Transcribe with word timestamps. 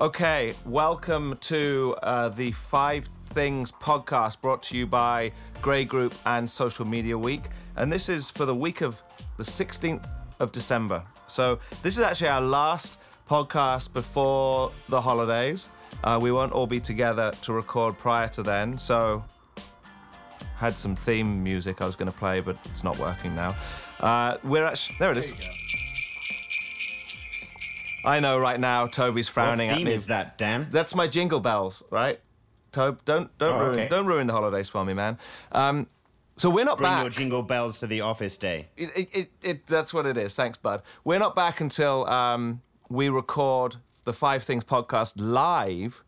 Okay, 0.00 0.54
welcome 0.64 1.36
to 1.42 1.94
uh, 2.02 2.30
the 2.30 2.52
Five 2.52 3.06
Things 3.34 3.70
podcast 3.70 4.40
brought 4.40 4.62
to 4.62 4.76
you 4.78 4.86
by 4.86 5.30
Grey 5.60 5.84
Group 5.84 6.14
and 6.24 6.48
Social 6.48 6.86
Media 6.86 7.18
Week. 7.18 7.42
And 7.76 7.92
this 7.92 8.08
is 8.08 8.30
for 8.30 8.46
the 8.46 8.54
week 8.54 8.80
of 8.80 9.02
the 9.36 9.42
16th 9.42 10.10
of 10.38 10.52
December. 10.52 11.02
So, 11.28 11.58
this 11.82 11.98
is 11.98 12.02
actually 12.02 12.28
our 12.28 12.40
last 12.40 12.98
podcast 13.28 13.92
before 13.92 14.72
the 14.88 14.98
holidays. 14.98 15.68
Uh, 16.02 16.18
we 16.18 16.32
won't 16.32 16.52
all 16.52 16.66
be 16.66 16.80
together 16.80 17.32
to 17.42 17.52
record 17.52 17.98
prior 17.98 18.28
to 18.28 18.42
then. 18.42 18.78
So, 18.78 19.22
had 20.56 20.78
some 20.78 20.96
theme 20.96 21.44
music 21.44 21.82
I 21.82 21.84
was 21.84 21.94
going 21.94 22.10
to 22.10 22.16
play, 22.16 22.40
but 22.40 22.56
it's 22.64 22.82
not 22.82 22.98
working 22.98 23.36
now. 23.36 23.54
Uh, 24.00 24.38
we're 24.44 24.64
actually, 24.64 24.96
there 24.98 25.10
it 25.10 25.18
is. 25.18 25.59
I 28.04 28.20
know 28.20 28.38
right 28.38 28.58
now 28.58 28.86
Toby's 28.86 29.28
frowning 29.28 29.68
what 29.68 29.72
at 29.72 29.76
theme 29.78 29.86
me. 29.86 29.92
is 29.92 30.06
that, 30.06 30.38
Dan? 30.38 30.68
That's 30.70 30.94
my 30.94 31.06
jingle 31.06 31.40
bells, 31.40 31.82
right? 31.90 32.20
Tobe, 32.72 33.04
don't 33.04 33.36
don't 33.38 33.54
Oh, 33.54 33.64
ruin 33.66 33.78
okay. 33.80 33.88
don't 33.88 34.06
ruin 34.06 34.26
the 34.26 34.32
holidays 34.32 34.68
for 34.68 34.84
me, 34.84 34.94
man. 34.94 35.18
Um, 35.52 35.86
so 36.36 36.48
we're 36.48 36.64
not 36.64 36.78
Bring 36.78 36.90
back. 36.90 37.02
your 37.02 37.10
jingle 37.10 37.42
bells 37.42 37.80
to 37.80 37.86
the 37.86 38.00
office 38.00 38.38
day. 38.38 38.68
it, 38.76 38.90
it, 38.96 39.08
it, 39.12 39.30
it, 39.42 39.66
that's 39.66 39.92
what 39.92 40.06
it 40.06 40.16
is. 40.16 40.34
Thanks, 40.34 40.56
bud. 40.56 40.82
We're 41.04 41.18
not 41.18 41.34
back 41.34 41.60
until 41.60 42.06
um, 42.08 42.62
we 42.88 43.08
record 43.10 43.76
the 44.04 44.12
Five 44.14 44.44
Things 44.44 44.64
podcast 44.64 45.12
live 45.16 46.02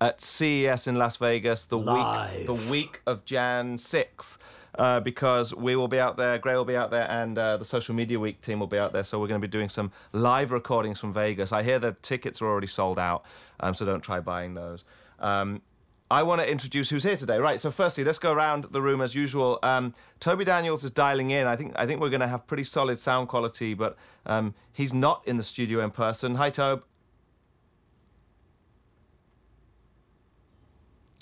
at 0.00 0.20
CES 0.20 0.86
in 0.86 0.96
Las 0.96 1.16
Vegas 1.16 1.64
the 1.64 1.78
Live. 1.78 2.36
week 2.36 2.46
the 2.46 2.70
week 2.70 3.00
of 3.06 3.24
Jan 3.24 3.78
sixth. 3.78 4.36
Uh, 4.76 4.98
because 4.98 5.54
we 5.54 5.76
will 5.76 5.86
be 5.86 6.00
out 6.00 6.16
there, 6.16 6.36
Grey 6.36 6.56
will 6.56 6.64
be 6.64 6.76
out 6.76 6.90
there, 6.90 7.08
and 7.08 7.38
uh, 7.38 7.56
the 7.56 7.64
social 7.64 7.94
media 7.94 8.18
week 8.18 8.40
team 8.40 8.58
will 8.58 8.66
be 8.66 8.78
out 8.78 8.92
there. 8.92 9.04
So 9.04 9.20
we're 9.20 9.28
going 9.28 9.40
to 9.40 9.46
be 9.46 9.50
doing 9.50 9.68
some 9.68 9.92
live 10.12 10.50
recordings 10.50 10.98
from 10.98 11.12
Vegas. 11.12 11.52
I 11.52 11.62
hear 11.62 11.78
the 11.78 11.92
tickets 12.02 12.42
are 12.42 12.46
already 12.46 12.66
sold 12.66 12.98
out, 12.98 13.24
um, 13.60 13.74
so 13.74 13.86
don't 13.86 14.02
try 14.02 14.18
buying 14.18 14.54
those. 14.54 14.84
Um, 15.20 15.62
I 16.10 16.22
want 16.22 16.40
to 16.40 16.50
introduce 16.50 16.90
who's 16.90 17.02
here 17.02 17.16
today. 17.16 17.38
Right. 17.38 17.60
So 17.60 17.70
firstly, 17.70 18.04
let's 18.04 18.18
go 18.18 18.32
around 18.32 18.64
the 18.70 18.82
room 18.82 19.00
as 19.00 19.14
usual. 19.14 19.58
Um, 19.62 19.94
Toby 20.20 20.44
Daniels 20.44 20.84
is 20.84 20.90
dialing 20.90 21.30
in. 21.30 21.46
I 21.46 21.56
think 21.56 21.72
I 21.76 21.86
think 21.86 22.00
we're 22.00 22.10
going 22.10 22.20
to 22.20 22.28
have 22.28 22.46
pretty 22.46 22.64
solid 22.64 22.98
sound 22.98 23.28
quality, 23.28 23.74
but 23.74 23.96
um, 24.26 24.54
he's 24.72 24.92
not 24.92 25.26
in 25.26 25.38
the 25.38 25.42
studio 25.42 25.82
in 25.82 25.90
person. 25.90 26.34
Hi, 26.34 26.50
Tobe. 26.50 26.84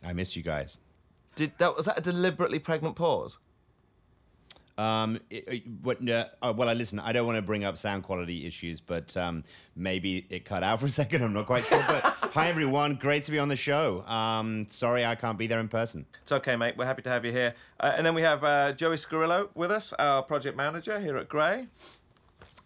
I 0.05 0.12
miss 0.12 0.36
you 0.36 0.42
guys. 0.42 0.78
Did 1.36 1.52
that 1.58 1.77
was 1.77 1.86
that 1.86 1.98
a 1.98 2.00
deliberately 2.02 2.58
pregnant 2.58 2.97
pause? 2.97 3.38
Um, 4.78 5.20
it, 5.28 5.44
it- 5.48 5.62
what, 5.83 6.08
uh, 6.08 6.27
oh, 6.42 6.52
well, 6.52 6.69
I 6.69 6.72
listen. 6.74 6.98
I 6.98 7.12
don't 7.12 7.27
want 7.27 7.36
to 7.36 7.42
bring 7.42 7.62
up 7.64 7.77
sound 7.77 8.02
quality 8.05 8.47
issues, 8.47 8.80
but 8.80 9.14
um, 9.19 9.44
maybe 9.77 10.27
it 10.30 10.44
cut 10.47 10.62
out 10.62 10.80
for 10.80 10.86
a 10.86 10.91
second. 11.02 11.22
I'm 11.22 11.33
not 11.34 11.47
quite 11.47 11.64
sure. 11.66 11.83
But 11.86 12.02
hi, 12.33 12.48
everyone. 12.48 12.94
Great 12.94 13.22
to 13.24 13.30
be 13.30 13.39
on 13.39 13.48
the 13.48 13.56
show. 13.56 14.02
Um, 14.06 14.66
sorry, 14.69 15.05
I 15.05 15.14
can't 15.14 15.36
be 15.39 15.47
there 15.47 15.61
in 15.61 15.69
person. 15.69 16.06
It's 16.22 16.33
okay, 16.33 16.56
mate. 16.56 16.77
We're 16.78 16.86
happy 16.86 17.02
to 17.02 17.11
have 17.11 17.24
you 17.24 17.33
here. 17.33 17.55
Uh, 17.80 17.92
and 17.96 18.05
then 18.06 18.14
we 18.14 18.22
have 18.22 18.42
uh, 18.44 18.72
Joey 18.72 18.96
Scarillo 18.96 19.50
with 19.55 19.70
us, 19.70 19.92
our 19.94 20.22
project 20.22 20.56
manager 20.56 20.98
here 20.98 21.19
at 21.19 21.28
Grey. 21.28 21.67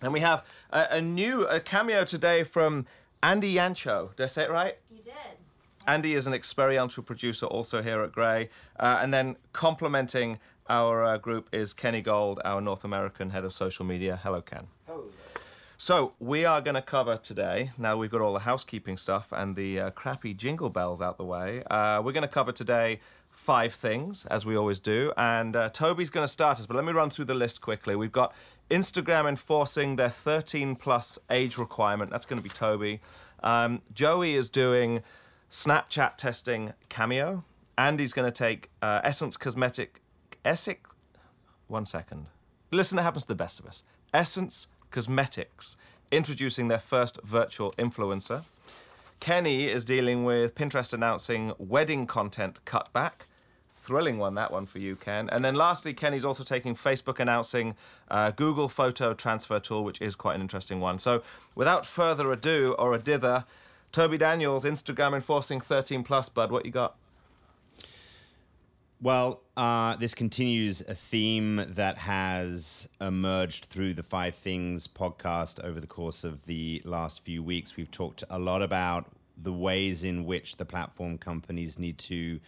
And 0.01 0.13
we 0.13 0.21
have 0.21 0.45
a, 0.71 0.87
a 0.93 1.01
new 1.01 1.45
a 1.47 1.59
cameo 1.59 2.05
today 2.05 2.45
from 2.45 2.87
Andy 3.23 3.55
Yancho. 3.55 4.15
Did 4.15 4.25
I 4.25 4.27
say 4.27 4.45
it 4.45 4.51
right? 4.51 4.77
You 4.95 5.03
did. 5.03 5.13
Andy 5.87 6.15
is 6.15 6.27
an 6.27 6.35
experiential 6.35 7.03
producer 7.03 7.47
also 7.47 7.83
here 7.83 8.03
at 8.03 8.13
Grey. 8.13 8.49
Uh, 8.79 8.99
and 9.01 9.15
then 9.15 9.37
complementing 9.53 10.39
our 10.69 11.05
uh, 11.05 11.19
group 11.19 11.49
is 11.53 11.73
Kenny 11.73 12.03
Gold, 12.03 12.41
our 12.45 12.61
North 12.61 12.85
American 12.85 13.31
head 13.31 13.45
of 13.45 13.55
social 13.55 13.85
media. 13.85 14.19
Hello, 14.23 14.43
Ken. 14.43 14.67
Hello. 14.87 15.05
So 15.79 16.15
we 16.19 16.45
are 16.45 16.61
going 16.61 16.75
to 16.75 16.83
cover 16.83 17.17
today. 17.17 17.71
Now 17.79 17.97
we've 17.97 18.11
got 18.11 18.21
all 18.21 18.33
the 18.33 18.41
housekeeping 18.41 18.97
stuff 18.97 19.29
and 19.31 19.55
the 19.55 19.79
uh, 19.79 19.91
crappy 19.91 20.35
jingle 20.35 20.71
bells 20.71 21.01
out 21.01 21.19
the 21.19 21.25
way. 21.25 21.63
Uh, 21.71 22.01
we're 22.03 22.13
going 22.13 22.23
to 22.23 22.29
cover 22.29 22.51
today 22.51 23.01
five 23.31 23.75
things, 23.75 24.25
as 24.31 24.47
we 24.47 24.57
always 24.57 24.81
do. 24.81 25.13
And 25.17 25.55
uh, 25.55 25.69
Toby's 25.69 26.11
going 26.11 26.25
to 26.25 26.33
start 26.33 26.59
us, 26.59 26.67
but 26.67 26.75
let 26.75 26.85
me 26.85 26.93
run 26.93 27.11
through 27.11 27.27
the 27.27 27.35
list 27.35 27.61
quickly. 27.61 27.95
We've 27.95 28.11
got 28.11 28.35
Instagram 28.71 29.29
enforcing 29.29 29.97
their 29.97 30.09
13 30.09 30.77
plus 30.77 31.19
age 31.31 31.59
requirement. 31.59 32.11
That's 32.11 32.25
going 32.25 32.39
to 32.39 32.43
be 32.43 32.49
Toby. 32.49 33.01
Um, 33.43 33.83
Joey 33.93 34.35
is 34.35 34.49
doing 34.49 35.03
Snapchat 35.57 36.19
testing 36.19 36.75
Cameo. 36.91 37.43
Andy's 37.79 38.13
going 38.13 38.31
to 38.31 38.31
take 38.31 38.69
uh, 38.83 39.01
Essence 39.03 39.39
Cosmetic. 39.39 40.03
Essex 40.45 40.91
one 41.69 41.87
second. 41.87 42.27
Listen, 42.71 42.99
it 42.99 43.03
happens 43.03 43.23
to 43.23 43.29
the 43.29 43.37
best 43.37 43.59
of 43.59 43.65
us. 43.65 43.83
Essence 44.13 44.67
Cosmetics 44.91 45.79
introducing 46.13 46.69
their 46.69 46.79
first 46.79 47.19
virtual 47.23 47.73
influencer. 47.79 48.45
Kenny 49.19 49.65
is 49.65 49.83
dealing 49.83 50.27
with 50.27 50.55
Pinterest 50.55 50.93
announcing 50.93 51.55
wedding 51.57 52.07
content 52.07 52.63
cutback. 52.67 53.25
Thrilling 53.79 54.19
one, 54.19 54.35
that 54.35 54.53
one 54.53 54.67
for 54.67 54.79
you, 54.79 54.95
Ken. 54.95 55.31
And 55.31 55.43
then 55.43 55.55
lastly, 55.55 55.95
Kenny's 55.95 56.25
also 56.25 56.45
taking 56.45 56.75
Facebook 56.75 57.19
announcing 57.19 57.77
uh, 58.11 58.31
Google 58.33 58.69
Photo 58.69 59.15
Transfer 59.15 59.59
Tool, 59.59 59.85
which 59.85 60.03
is 60.03 60.17
quite 60.17 60.35
an 60.35 60.43
interesting 60.43 60.81
one. 60.81 60.99
So 60.99 61.23
without 61.55 61.87
further 61.87 62.31
ado 62.31 62.75
or 62.79 62.93
a 62.93 62.99
dither, 62.99 63.47
Toby 63.97 64.19
Daniels, 64.19 64.67
Instagram 64.67 65.15
enforcing 65.15 65.59
13 65.59 66.05
plus, 66.05 66.29
bud. 66.29 66.53
What 66.53 66.67
you 66.67 66.71
got? 66.71 66.97
Well, 69.01 69.41
uh, 69.57 69.97
this 69.97 70.13
continues 70.15 70.83
a 70.83 70.95
theme 70.95 71.65
that 71.67 71.97
has 71.97 72.91
emerged 73.01 73.69
through 73.71 73.95
the 73.95 74.03
Five 74.03 74.35
Things 74.35 74.87
podcast 74.87 75.65
over 75.65 75.81
the 75.81 75.87
course 75.87 76.25
of 76.25 76.45
the 76.45 76.83
last 76.85 77.25
few 77.25 77.43
weeks. 77.43 77.79
We've 77.79 77.91
talked 77.91 78.23
a 78.29 78.39
lot 78.39 78.61
about 78.61 79.07
the 79.35 79.55
ways 79.55 80.05
in 80.05 80.27
which 80.27 80.59
the 80.59 80.67
platform 80.67 81.17
companies 81.17 81.79
need 81.79 81.97
to, 82.01 82.39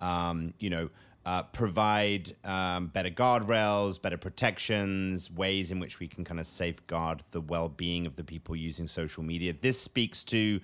um, 0.00 0.52
you 0.58 0.68
know, 0.68 0.90
uh, 1.30 1.44
provide 1.44 2.34
um, 2.42 2.88
better 2.88 3.08
guardrails, 3.08 4.02
better 4.02 4.16
protections, 4.16 5.30
ways 5.30 5.70
in 5.70 5.78
which 5.78 6.00
we 6.00 6.08
can 6.08 6.24
kind 6.24 6.40
of 6.40 6.46
safeguard 6.46 7.22
the 7.30 7.40
well 7.40 7.68
being 7.68 8.04
of 8.04 8.16
the 8.16 8.24
people 8.24 8.56
using 8.56 8.88
social 8.88 9.22
media. 9.22 9.54
This 9.60 9.80
speaks 9.80 10.24
to 10.24 10.60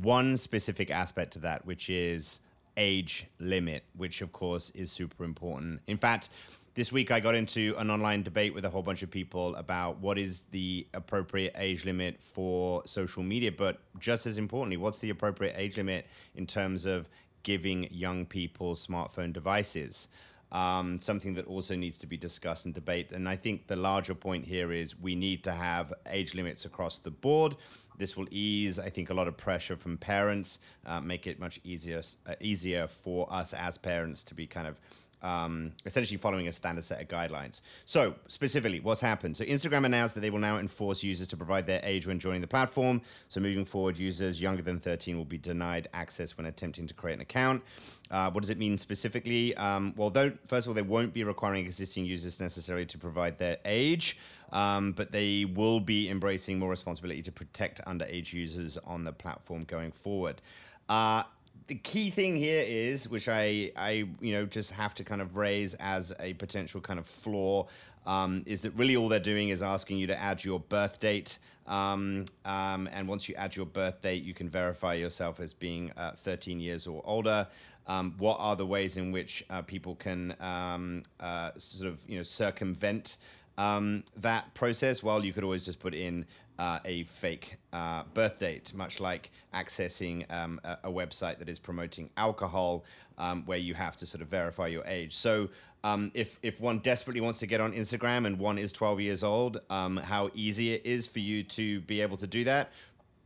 one 0.00 0.36
specific 0.36 0.90
aspect 0.90 1.34
to 1.34 1.38
that, 1.38 1.64
which 1.66 1.88
is 1.88 2.40
age 2.76 3.28
limit, 3.38 3.84
which 3.96 4.22
of 4.22 4.32
course 4.32 4.70
is 4.70 4.90
super 4.90 5.22
important. 5.22 5.80
In 5.86 5.98
fact, 5.98 6.30
this 6.74 6.90
week 6.90 7.12
I 7.12 7.20
got 7.20 7.36
into 7.36 7.76
an 7.78 7.88
online 7.88 8.24
debate 8.24 8.54
with 8.54 8.64
a 8.64 8.70
whole 8.70 8.82
bunch 8.82 9.04
of 9.04 9.10
people 9.10 9.54
about 9.54 10.00
what 10.00 10.18
is 10.18 10.42
the 10.50 10.84
appropriate 10.94 11.54
age 11.56 11.84
limit 11.84 12.20
for 12.20 12.82
social 12.86 13.22
media, 13.22 13.52
but 13.52 13.78
just 14.00 14.26
as 14.26 14.36
importantly, 14.36 14.78
what's 14.78 14.98
the 14.98 15.10
appropriate 15.10 15.54
age 15.56 15.76
limit 15.76 16.08
in 16.34 16.44
terms 16.44 16.86
of 16.86 17.08
giving 17.42 17.88
young 17.90 18.26
people 18.26 18.74
smartphone 18.74 19.32
devices? 19.32 20.08
Um, 20.50 21.00
something 21.00 21.32
that 21.34 21.46
also 21.46 21.74
needs 21.74 21.96
to 21.98 22.06
be 22.06 22.18
discussed 22.18 22.66
and 22.66 22.74
debate. 22.74 23.12
And 23.12 23.26
I 23.26 23.36
think 23.36 23.68
the 23.68 23.76
larger 23.76 24.14
point 24.14 24.44
here 24.44 24.70
is 24.70 24.98
we 25.00 25.14
need 25.14 25.42
to 25.44 25.52
have 25.52 25.94
age 26.10 26.34
limits 26.34 26.66
across 26.66 26.98
the 26.98 27.10
board. 27.10 27.56
This 27.96 28.18
will 28.18 28.26
ease, 28.30 28.78
I 28.78 28.90
think, 28.90 29.08
a 29.08 29.14
lot 29.14 29.28
of 29.28 29.36
pressure 29.38 29.76
from 29.76 29.96
parents, 29.96 30.58
uh, 30.84 31.00
make 31.00 31.26
it 31.26 31.40
much 31.40 31.58
easier 31.64 32.02
uh, 32.26 32.34
easier 32.40 32.86
for 32.86 33.32
us 33.32 33.54
as 33.54 33.78
parents 33.78 34.22
to 34.24 34.34
be 34.34 34.46
kind 34.46 34.66
of 34.66 34.78
um, 35.22 35.72
essentially 35.86 36.16
following 36.16 36.48
a 36.48 36.52
standard 36.52 36.84
set 36.84 37.00
of 37.00 37.08
guidelines. 37.08 37.60
So, 37.84 38.14
specifically, 38.28 38.80
what's 38.80 39.00
happened? 39.00 39.36
So, 39.36 39.44
Instagram 39.44 39.84
announced 39.84 40.14
that 40.14 40.20
they 40.20 40.30
will 40.30 40.38
now 40.38 40.58
enforce 40.58 41.02
users 41.02 41.28
to 41.28 41.36
provide 41.36 41.66
their 41.66 41.80
age 41.82 42.06
when 42.06 42.18
joining 42.18 42.40
the 42.40 42.46
platform. 42.46 43.00
So, 43.28 43.40
moving 43.40 43.64
forward, 43.64 43.96
users 43.96 44.40
younger 44.40 44.62
than 44.62 44.78
13 44.78 45.16
will 45.16 45.24
be 45.24 45.38
denied 45.38 45.88
access 45.94 46.36
when 46.36 46.46
attempting 46.46 46.86
to 46.86 46.94
create 46.94 47.14
an 47.14 47.20
account. 47.20 47.62
Uh, 48.10 48.30
what 48.30 48.42
does 48.42 48.50
it 48.50 48.58
mean 48.58 48.76
specifically? 48.76 49.54
Um, 49.56 49.94
well, 49.96 50.10
though, 50.10 50.32
first 50.46 50.66
of 50.66 50.70
all, 50.70 50.74
they 50.74 50.82
won't 50.82 51.14
be 51.14 51.24
requiring 51.24 51.64
existing 51.64 52.04
users 52.04 52.40
necessarily 52.40 52.86
to 52.86 52.98
provide 52.98 53.38
their 53.38 53.58
age. 53.64 54.18
Um, 54.52 54.92
but 54.92 55.12
they 55.12 55.46
will 55.46 55.80
be 55.80 56.10
embracing 56.10 56.58
more 56.58 56.68
responsibility 56.68 57.22
to 57.22 57.32
protect 57.32 57.82
underage 57.86 58.34
users 58.34 58.76
on 58.84 59.04
the 59.04 59.12
platform 59.12 59.64
going 59.64 59.92
forward. 59.92 60.42
Uh, 60.90 61.22
the 61.66 61.74
key 61.76 62.10
thing 62.10 62.36
here 62.36 62.64
is, 62.66 63.08
which 63.08 63.28
I, 63.28 63.72
I, 63.76 64.08
you 64.20 64.32
know, 64.32 64.46
just 64.46 64.72
have 64.72 64.94
to 64.96 65.04
kind 65.04 65.20
of 65.20 65.36
raise 65.36 65.74
as 65.74 66.12
a 66.20 66.34
potential 66.34 66.80
kind 66.80 66.98
of 66.98 67.06
flaw, 67.06 67.66
um, 68.06 68.42
is 68.46 68.62
that 68.62 68.72
really 68.72 68.96
all 68.96 69.08
they're 69.08 69.20
doing 69.20 69.50
is 69.50 69.62
asking 69.62 69.98
you 69.98 70.06
to 70.08 70.20
add 70.20 70.44
your 70.44 70.60
birth 70.60 70.98
date. 70.98 71.38
Um, 71.66 72.24
um, 72.44 72.88
and 72.92 73.06
once 73.06 73.28
you 73.28 73.34
add 73.36 73.54
your 73.54 73.66
birth 73.66 74.02
date, 74.02 74.24
you 74.24 74.34
can 74.34 74.48
verify 74.48 74.94
yourself 74.94 75.40
as 75.40 75.52
being 75.52 75.92
uh, 75.96 76.12
13 76.12 76.60
years 76.60 76.86
or 76.86 77.02
older. 77.04 77.46
Um, 77.86 78.14
what 78.18 78.36
are 78.38 78.56
the 78.56 78.66
ways 78.66 78.96
in 78.96 79.10
which 79.12 79.44
uh, 79.50 79.62
people 79.62 79.96
can 79.96 80.36
um, 80.40 81.02
uh, 81.20 81.50
sort 81.56 81.92
of, 81.92 82.00
you 82.08 82.16
know, 82.16 82.22
circumvent 82.22 83.18
um, 83.62 84.04
that 84.16 84.52
process? 84.54 85.02
Well, 85.02 85.24
you 85.24 85.32
could 85.32 85.44
always 85.44 85.64
just 85.64 85.78
put 85.78 85.94
in 85.94 86.26
uh, 86.58 86.80
a 86.84 87.04
fake 87.04 87.56
uh, 87.72 88.02
birth 88.12 88.38
date, 88.38 88.74
much 88.74 89.00
like 89.00 89.30
accessing 89.54 90.30
um, 90.32 90.60
a, 90.64 90.78
a 90.84 90.90
website 90.90 91.38
that 91.38 91.48
is 91.48 91.58
promoting 91.58 92.10
alcohol, 92.16 92.84
um, 93.18 93.44
where 93.46 93.58
you 93.58 93.74
have 93.74 93.96
to 93.96 94.06
sort 94.06 94.20
of 94.20 94.28
verify 94.28 94.66
your 94.66 94.84
age. 94.86 95.14
So, 95.14 95.48
um, 95.84 96.10
if 96.14 96.38
if 96.42 96.60
one 96.60 96.78
desperately 96.78 97.20
wants 97.20 97.40
to 97.40 97.46
get 97.46 97.60
on 97.60 97.72
Instagram 97.72 98.26
and 98.26 98.38
one 98.38 98.58
is 98.58 98.72
12 98.72 99.00
years 99.00 99.24
old, 99.24 99.60
um, 99.70 99.96
how 99.96 100.30
easy 100.34 100.72
it 100.74 100.82
is 100.84 101.06
for 101.06 101.18
you 101.18 101.42
to 101.44 101.80
be 101.82 102.00
able 102.00 102.16
to 102.18 102.26
do 102.26 102.44
that. 102.44 102.70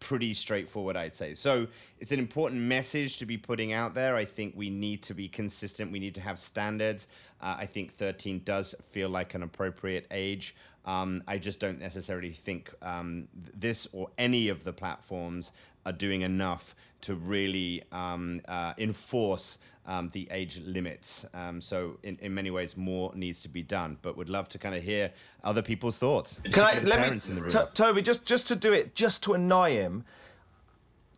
Pretty 0.01 0.35
straightforward, 0.35 0.97
I'd 0.97 1.15
say. 1.15 1.35
So 1.35 1.67
it's 2.01 2.13
an 2.13 2.19
important 2.19 2.61
message 2.61 3.19
to 3.19 3.27
be 3.27 3.37
putting 3.37 3.73
out 3.73 3.95
there. 3.95 4.17
I 4.17 4.25
think 4.25 4.55
we 4.57 4.71
need 4.71 5.03
to 5.05 5.15
be 5.15 5.29
consistent. 5.29 5.91
We 5.93 5.99
need 5.99 6.15
to 6.17 6.21
have 6.21 6.39
standards. 6.39 7.09
Uh, 7.41 7.57
I 7.59 7.67
think 7.67 7.97
13 7.97 8.43
does 8.45 8.75
feel 8.91 9.09
like 9.09 9.35
an 9.35 9.43
appropriate 9.43 10.07
age. 10.11 10.55
Um, 10.85 11.23
I 11.27 11.39
just 11.39 11.59
don't 11.59 11.81
necessarily 11.81 12.31
think 12.31 12.73
um, 12.81 13.27
this 13.35 13.89
or 13.93 14.09
any 14.19 14.49
of 14.49 14.63
the 14.63 14.73
platforms 14.73 15.53
are 15.87 15.93
doing 15.93 16.21
enough 16.23 16.75
to 17.03 17.15
really 17.15 17.83
um, 17.93 18.43
uh, 18.49 18.75
enforce 18.77 19.59
um, 19.87 20.11
the 20.13 20.29
age 20.31 20.61
limits. 20.65 21.25
Um, 21.33 21.61
so, 21.61 21.99
in, 22.03 22.19
in 22.21 22.35
many 22.35 22.51
ways, 22.51 22.77
more 22.77 23.13
needs 23.15 23.43
to 23.43 23.49
be 23.49 23.63
done. 23.63 23.99
But 24.03 24.17
would 24.17 24.29
love 24.29 24.49
to 24.51 24.59
kind 24.59 24.75
of 24.75 24.83
hear 24.83 25.13
other 25.45 25.63
people's 25.63 25.99
thoughts. 25.99 26.41
Can 26.51 26.65
I 26.65 26.81
let 26.81 27.13
me, 27.13 27.21
T- 27.49 27.59
Toby, 27.75 28.03
just 28.03 28.25
just 28.25 28.47
to 28.49 28.57
do 28.57 28.73
it, 28.73 28.95
just 28.95 29.23
to 29.23 29.35
annoy 29.35 29.71
him. 29.73 30.05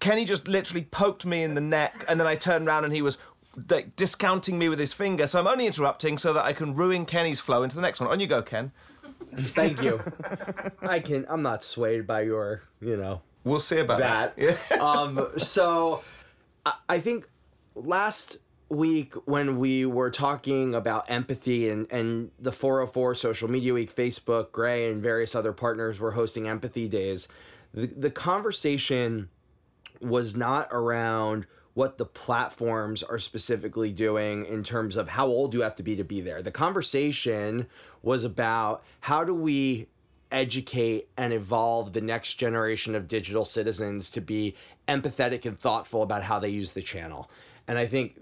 Kenny 0.01 0.25
just 0.25 0.47
literally 0.47 0.85
poked 0.85 1.27
me 1.27 1.43
in 1.43 1.55
the 1.55 1.61
neck, 1.61 2.05
and 2.09 2.21
then 2.21 2.27
I 2.27 2.37
turned 2.37 2.69
around 2.69 2.85
and 2.85 2.93
he 2.93 3.03
was 3.03 3.19
like, 3.69 3.97
discounting 3.97 4.59
me 4.59 4.69
with 4.69 4.79
his 4.79 4.93
finger. 4.93 5.27
So 5.27 5.39
I'm 5.41 5.49
only 5.49 5.67
interrupting 5.67 6.19
so 6.19 6.33
that 6.35 6.45
I 6.45 6.53
can 6.53 6.75
ruin 6.75 7.05
Kenny's 7.05 7.41
flow 7.41 7.63
into 7.63 7.75
the 7.75 7.83
next 7.83 8.01
one. 8.01 8.09
On 8.09 8.21
you 8.21 8.27
go, 8.27 8.43
Ken. 8.43 8.71
Thank 9.37 9.83
you. 9.83 10.01
I 10.83 11.01
can. 11.01 11.27
I'm 11.29 11.43
not 11.43 11.65
swayed 11.65 12.07
by 12.07 12.23
your, 12.23 12.63
you 12.81 12.97
know. 12.97 13.23
We'll 13.45 13.61
see 13.61 13.79
about 13.79 14.01
that. 14.01 14.37
that. 14.37 14.81
um, 14.81 15.29
so, 15.39 16.03
I, 16.67 16.75
I 16.89 17.01
think 17.01 17.29
last 17.75 18.39
week 18.69 19.15
when 19.27 19.59
we 19.59 19.87
were 19.87 20.11
talking 20.11 20.75
about 20.75 21.11
empathy 21.11 21.71
and, 21.71 21.91
and 21.91 22.31
the 22.39 22.53
404 22.53 23.15
social 23.15 23.51
media 23.51 23.73
week 23.73 23.95
facebook 23.95 24.53
Grey 24.53 24.91
and 24.91 25.03
various 25.03 25.35
other 25.35 25.53
partners 25.53 25.99
were 25.99 26.11
hosting 26.11 26.49
empathy 26.49 26.87
days 26.87 27.29
the, 27.73 27.87
the 27.87 28.11
conversation 28.11 29.29
was 30.01 30.37
not 30.37 30.69
around 30.71 31.47
what 31.75 31.97
the 31.97 32.05
platforms 32.05 33.03
are 33.03 33.19
specifically 33.19 33.93
doing 33.93 34.45
in 34.47 34.63
terms 34.63 34.97
of 34.97 35.09
how 35.09 35.27
old 35.27 35.55
you 35.55 35.63
have 35.63 35.75
to 35.77 35.83
be 35.83 35.97
to 35.97 36.05
be 36.05 36.21
there 36.21 36.43
the 36.43 36.51
conversation 36.51 37.67
was 38.03 38.25
about 38.25 38.85
how 39.01 39.25
do 39.25 39.35
we 39.35 39.87
educate 40.31 41.09
and 41.17 41.33
evolve 41.33 41.93
the 41.93 42.01
next 42.01 42.35
generation 42.35 42.95
of 42.95 43.09
digital 43.09 43.45
citizens 43.45 44.11
to 44.11 44.21
be 44.21 44.55
empathetic 44.89 45.45
and 45.45 45.59
thoughtful 45.59 46.03
about 46.03 46.23
how 46.23 46.39
they 46.39 46.49
use 46.49 46.73
the 46.73 46.83
channel 46.83 47.31
and 47.67 47.79
i 47.79 47.87
think 47.87 48.17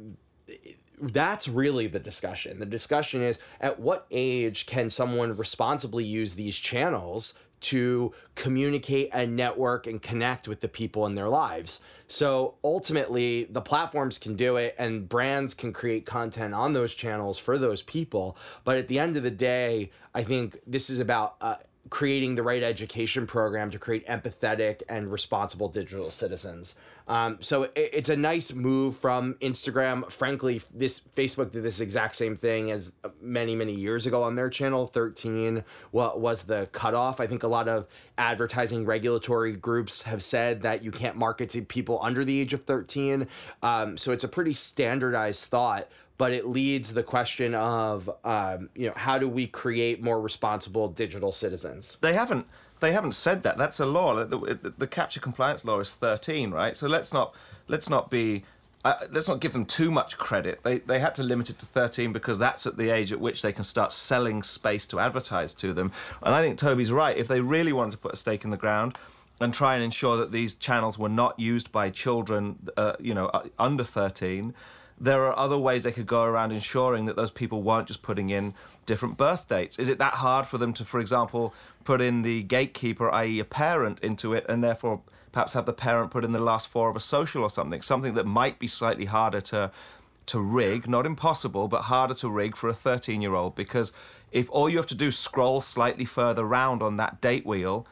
that's 1.00 1.48
really 1.48 1.86
the 1.86 1.98
discussion. 1.98 2.58
The 2.58 2.66
discussion 2.66 3.22
is 3.22 3.38
at 3.60 3.78
what 3.78 4.06
age 4.10 4.66
can 4.66 4.90
someone 4.90 5.36
responsibly 5.36 6.04
use 6.04 6.34
these 6.34 6.56
channels 6.56 7.34
to 7.58 8.12
communicate 8.34 9.08
and 9.12 9.34
network 9.34 9.86
and 9.86 10.00
connect 10.00 10.46
with 10.46 10.60
the 10.60 10.68
people 10.68 11.06
in 11.06 11.14
their 11.14 11.28
lives. 11.28 11.80
So 12.06 12.54
ultimately, 12.62 13.44
the 13.44 13.62
platforms 13.62 14.18
can 14.18 14.36
do 14.36 14.56
it 14.56 14.74
and 14.78 15.08
brands 15.08 15.54
can 15.54 15.72
create 15.72 16.04
content 16.04 16.54
on 16.54 16.74
those 16.74 16.94
channels 16.94 17.38
for 17.38 17.56
those 17.56 17.82
people. 17.82 18.36
But 18.64 18.76
at 18.76 18.88
the 18.88 18.98
end 18.98 19.16
of 19.16 19.22
the 19.22 19.30
day, 19.30 19.90
I 20.14 20.22
think 20.22 20.60
this 20.66 20.90
is 20.90 20.98
about 20.98 21.36
uh, 21.40 21.56
creating 21.90 22.34
the 22.34 22.42
right 22.42 22.62
education 22.62 23.26
program 23.26 23.70
to 23.70 23.78
create 23.78 24.06
empathetic 24.08 24.82
and 24.88 25.10
responsible 25.10 25.68
digital 25.68 26.10
citizens. 26.10 26.76
Um, 27.08 27.38
so 27.40 27.64
it, 27.64 27.72
it's 27.76 28.08
a 28.08 28.16
nice 28.16 28.52
move 28.52 28.98
from 28.98 29.34
Instagram. 29.34 30.10
Frankly, 30.10 30.60
this 30.74 31.02
Facebook 31.16 31.52
did 31.52 31.62
this 31.62 31.80
exact 31.80 32.16
same 32.16 32.34
thing 32.34 32.72
as 32.72 32.92
many 33.20 33.54
many 33.54 33.74
years 33.74 34.06
ago 34.06 34.22
on 34.22 34.34
their 34.34 34.50
channel. 34.50 34.86
Thirteen 34.86 35.62
what 35.92 36.20
was 36.20 36.42
the 36.42 36.68
cutoff? 36.72 37.20
I 37.20 37.26
think 37.26 37.44
a 37.44 37.48
lot 37.48 37.68
of 37.68 37.86
advertising 38.18 38.84
regulatory 38.84 39.52
groups 39.52 40.02
have 40.02 40.22
said 40.22 40.62
that 40.62 40.82
you 40.82 40.90
can't 40.90 41.16
market 41.16 41.48
to 41.50 41.62
people 41.62 42.00
under 42.02 42.24
the 42.24 42.40
age 42.40 42.52
of 42.52 42.64
thirteen. 42.64 43.28
Um, 43.62 43.96
so 43.96 44.10
it's 44.10 44.24
a 44.24 44.28
pretty 44.28 44.52
standardized 44.52 45.44
thought 45.48 45.88
but 46.18 46.32
it 46.32 46.46
leads 46.46 46.94
the 46.94 47.02
question 47.02 47.54
of 47.54 48.10
um, 48.24 48.68
you 48.74 48.86
know 48.86 48.94
how 48.96 49.18
do 49.18 49.28
we 49.28 49.46
create 49.46 50.02
more 50.02 50.20
responsible 50.20 50.88
digital 50.88 51.32
citizens 51.32 51.98
they 52.00 52.14
haven't 52.14 52.46
they 52.80 52.92
haven't 52.92 53.12
said 53.12 53.42
that 53.42 53.56
that's 53.56 53.80
a 53.80 53.86
law 53.86 54.14
the, 54.24 54.36
the, 54.78 54.86
COPPA 54.86 55.20
compliance 55.20 55.64
law 55.64 55.80
is 55.80 55.92
13 55.92 56.50
right 56.50 56.76
so 56.76 56.86
let's 56.86 57.12
not 57.12 57.34
let's 57.68 57.88
not 57.88 58.10
be 58.10 58.44
uh, 58.86 59.04
let's 59.10 59.26
not 59.26 59.40
give 59.40 59.52
them 59.52 59.66
too 59.66 59.90
much 59.90 60.16
credit. 60.16 60.62
They, 60.62 60.78
they 60.78 61.00
had 61.00 61.12
to 61.16 61.24
limit 61.24 61.50
it 61.50 61.58
to 61.58 61.66
13 61.66 62.12
because 62.12 62.38
that's 62.38 62.66
at 62.66 62.76
the 62.76 62.90
age 62.90 63.12
at 63.12 63.18
which 63.18 63.42
they 63.42 63.52
can 63.52 63.64
start 63.64 63.90
selling 63.90 64.44
space 64.44 64.86
to 64.86 65.00
advertise 65.00 65.54
to 65.54 65.72
them. 65.72 65.90
And 66.22 66.32
I 66.32 66.40
think 66.40 66.56
Toby's 66.56 66.92
right. 66.92 67.16
If 67.16 67.26
they 67.26 67.40
really 67.40 67.72
wanted 67.72 67.90
to 67.92 67.98
put 67.98 68.12
a 68.12 68.16
stake 68.16 68.44
in 68.44 68.50
the 68.50 68.56
ground 68.56 68.96
and 69.40 69.52
try 69.52 69.74
and 69.74 69.82
ensure 69.82 70.16
that 70.18 70.30
these 70.30 70.54
channels 70.54 71.00
were 71.00 71.08
not 71.08 71.36
used 71.40 71.72
by 71.72 71.90
children, 71.90 72.60
uh, 72.76 72.92
you 73.00 73.12
know, 73.12 73.28
under 73.58 73.82
13, 73.82 74.54
there 74.98 75.24
are 75.24 75.38
other 75.38 75.58
ways 75.58 75.82
they 75.82 75.92
could 75.92 76.06
go 76.06 76.22
around 76.22 76.52
ensuring 76.52 77.06
that 77.06 77.16
those 77.16 77.30
people 77.30 77.62
weren't 77.62 77.88
just 77.88 78.02
putting 78.02 78.30
in 78.30 78.54
different 78.86 79.16
birth 79.16 79.48
dates. 79.48 79.78
Is 79.78 79.88
it 79.88 79.98
that 79.98 80.14
hard 80.14 80.46
for 80.46 80.58
them 80.58 80.72
to, 80.74 80.84
for 80.84 81.00
example, 81.00 81.52
put 81.84 82.00
in 82.00 82.22
the 82.22 82.42
gatekeeper, 82.44 83.10
i.e., 83.12 83.38
a 83.40 83.44
parent, 83.44 84.00
into 84.00 84.32
it, 84.32 84.46
and 84.48 84.64
therefore 84.64 85.02
perhaps 85.32 85.52
have 85.52 85.66
the 85.66 85.72
parent 85.72 86.10
put 86.10 86.24
in 86.24 86.32
the 86.32 86.38
last 86.40 86.68
four 86.68 86.88
of 86.88 86.96
a 86.96 87.00
social 87.00 87.42
or 87.42 87.50
something, 87.50 87.82
something 87.82 88.14
that 88.14 88.24
might 88.24 88.58
be 88.58 88.66
slightly 88.66 89.04
harder 89.04 89.40
to 89.40 89.70
to 90.26 90.40
rig, 90.40 90.88
not 90.88 91.06
impossible, 91.06 91.68
but 91.68 91.82
harder 91.82 92.14
to 92.14 92.28
rig 92.28 92.56
for 92.56 92.68
a 92.68 92.74
13 92.74 93.22
year 93.22 93.34
old 93.34 93.54
because 93.54 93.92
if 94.32 94.48
all 94.50 94.68
you 94.68 94.76
have 94.76 94.86
to 94.86 94.94
do 94.94 95.06
is 95.06 95.18
scroll 95.18 95.60
slightly 95.60 96.04
further 96.04 96.44
round 96.44 96.82
on 96.82 96.96
that 96.96 97.20
date 97.20 97.46
wheel 97.46 97.86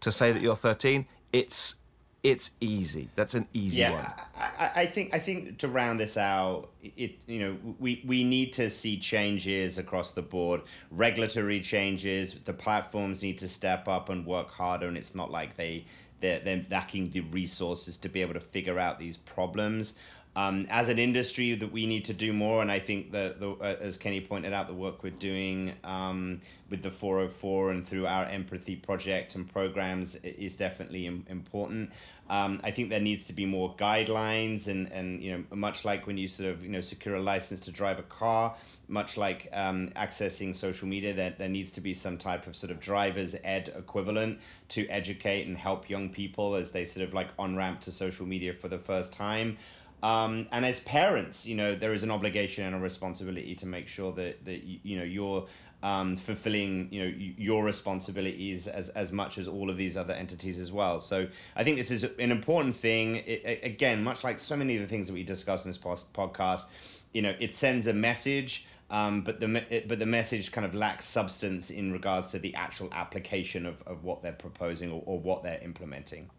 to 0.00 0.10
say 0.10 0.32
that 0.32 0.42
you're 0.42 0.56
13, 0.56 1.06
it's 1.32 1.76
it's 2.22 2.50
easy. 2.60 3.08
That's 3.14 3.34
an 3.34 3.46
easy 3.52 3.80
yeah, 3.80 3.92
one. 3.92 4.12
I, 4.36 4.70
I 4.82 4.86
think 4.86 5.14
I 5.14 5.18
think 5.18 5.58
to 5.58 5.68
round 5.68 6.00
this 6.00 6.16
out, 6.16 6.70
it 6.82 7.16
you 7.26 7.38
know 7.38 7.56
we 7.78 8.02
we 8.06 8.24
need 8.24 8.52
to 8.54 8.68
see 8.70 8.98
changes 8.98 9.78
across 9.78 10.12
the 10.12 10.22
board, 10.22 10.62
regulatory 10.90 11.60
changes. 11.60 12.34
The 12.44 12.52
platforms 12.52 13.22
need 13.22 13.38
to 13.38 13.48
step 13.48 13.86
up 13.86 14.08
and 14.08 14.26
work 14.26 14.50
harder, 14.50 14.88
and 14.88 14.96
it's 14.96 15.14
not 15.14 15.30
like 15.30 15.56
they 15.56 15.84
they're, 16.20 16.40
they're 16.40 16.66
lacking 16.70 17.10
the 17.10 17.20
resources 17.20 17.98
to 17.98 18.08
be 18.08 18.22
able 18.22 18.34
to 18.34 18.40
figure 18.40 18.78
out 18.78 18.98
these 18.98 19.16
problems. 19.16 19.94
Um, 20.36 20.66
as 20.70 20.88
an 20.88 20.98
industry, 20.98 21.54
that 21.54 21.72
we 21.72 21.86
need 21.86 22.04
to 22.04 22.12
do 22.12 22.32
more, 22.32 22.62
and 22.62 22.70
I 22.70 22.78
think 22.78 23.10
that, 23.12 23.40
the, 23.40 23.50
uh, 23.52 23.76
as 23.80 23.96
Kenny 23.96 24.20
pointed 24.20 24.52
out, 24.52 24.68
the 24.68 24.74
work 24.74 25.02
we're 25.02 25.10
doing 25.10 25.72
um, 25.82 26.40
with 26.70 26.82
the 26.82 26.90
404 26.90 27.70
and 27.70 27.86
through 27.86 28.06
our 28.06 28.24
empathy 28.24 28.76
project 28.76 29.34
and 29.34 29.50
programs 29.50 30.14
is 30.16 30.56
definitely 30.56 31.06
Im- 31.06 31.26
important. 31.28 31.90
Um, 32.30 32.60
I 32.62 32.70
think 32.70 32.90
there 32.90 33.00
needs 33.00 33.24
to 33.24 33.32
be 33.32 33.46
more 33.46 33.74
guidelines, 33.76 34.68
and, 34.68 34.92
and 34.92 35.22
you 35.22 35.32
know, 35.32 35.56
much 35.56 35.84
like 35.84 36.06
when 36.06 36.18
you 36.18 36.28
sort 36.28 36.50
of 36.50 36.62
you 36.62 36.68
know 36.68 36.82
secure 36.82 37.14
a 37.14 37.20
license 37.20 37.60
to 37.60 37.72
drive 37.72 37.98
a 37.98 38.02
car, 38.02 38.54
much 38.86 39.16
like 39.16 39.48
um, 39.52 39.88
accessing 39.96 40.54
social 40.54 40.86
media, 40.86 41.14
there, 41.14 41.34
there 41.38 41.48
needs 41.48 41.72
to 41.72 41.80
be 41.80 41.94
some 41.94 42.18
type 42.18 42.46
of 42.46 42.54
sort 42.54 42.70
of 42.70 42.78
driver's 42.80 43.34
ed 43.44 43.72
equivalent 43.76 44.38
to 44.68 44.86
educate 44.88 45.46
and 45.46 45.56
help 45.56 45.88
young 45.88 46.10
people 46.10 46.54
as 46.54 46.70
they 46.70 46.84
sort 46.84 47.08
of 47.08 47.14
like 47.14 47.28
on 47.38 47.56
ramp 47.56 47.80
to 47.80 47.90
social 47.90 48.26
media 48.26 48.52
for 48.52 48.68
the 48.68 48.78
first 48.78 49.12
time. 49.14 49.56
Um, 50.02 50.46
and 50.52 50.64
as 50.64 50.80
parents, 50.80 51.46
you 51.46 51.56
know, 51.56 51.74
there 51.74 51.92
is 51.92 52.02
an 52.02 52.10
obligation 52.10 52.64
and 52.64 52.74
a 52.74 52.78
responsibility 52.78 53.54
to 53.56 53.66
make 53.66 53.88
sure 53.88 54.12
that, 54.12 54.44
that 54.44 54.62
you 54.64 54.96
know 54.96 55.04
you're 55.04 55.46
um, 55.82 56.16
fulfilling 56.16 56.88
you 56.92 57.04
know 57.04 57.14
your 57.16 57.64
responsibilities 57.64 58.66
as, 58.66 58.90
as 58.90 59.12
much 59.12 59.38
as 59.38 59.46
all 59.48 59.70
of 59.70 59.76
these 59.76 59.96
other 59.96 60.14
entities 60.14 60.60
as 60.60 60.70
well. 60.70 61.00
So 61.00 61.26
I 61.56 61.64
think 61.64 61.78
this 61.78 61.90
is 61.90 62.04
an 62.04 62.30
important 62.30 62.76
thing. 62.76 63.16
It, 63.16 63.60
again, 63.64 64.04
much 64.04 64.22
like 64.22 64.38
so 64.38 64.56
many 64.56 64.76
of 64.76 64.82
the 64.82 64.88
things 64.88 65.08
that 65.08 65.14
we 65.14 65.24
discuss 65.24 65.64
in 65.64 65.70
this 65.70 65.78
podcast, 65.78 66.66
you 67.12 67.22
know, 67.22 67.34
it 67.40 67.54
sends 67.54 67.86
a 67.86 67.92
message. 67.92 68.66
Um, 68.90 69.20
but 69.20 69.38
the 69.38 69.84
but 69.86 69.98
the 69.98 70.06
message 70.06 70.50
kind 70.50 70.64
of 70.64 70.74
lacks 70.74 71.04
substance 71.04 71.70
in 71.70 71.92
regards 71.92 72.30
to 72.30 72.38
the 72.38 72.54
actual 72.54 72.88
application 72.92 73.66
of, 73.66 73.82
of 73.82 74.02
what 74.02 74.22
they're 74.22 74.32
proposing 74.32 74.90
or, 74.90 75.02
or 75.04 75.18
what 75.18 75.42
they're 75.42 75.60
implementing. 75.62 76.30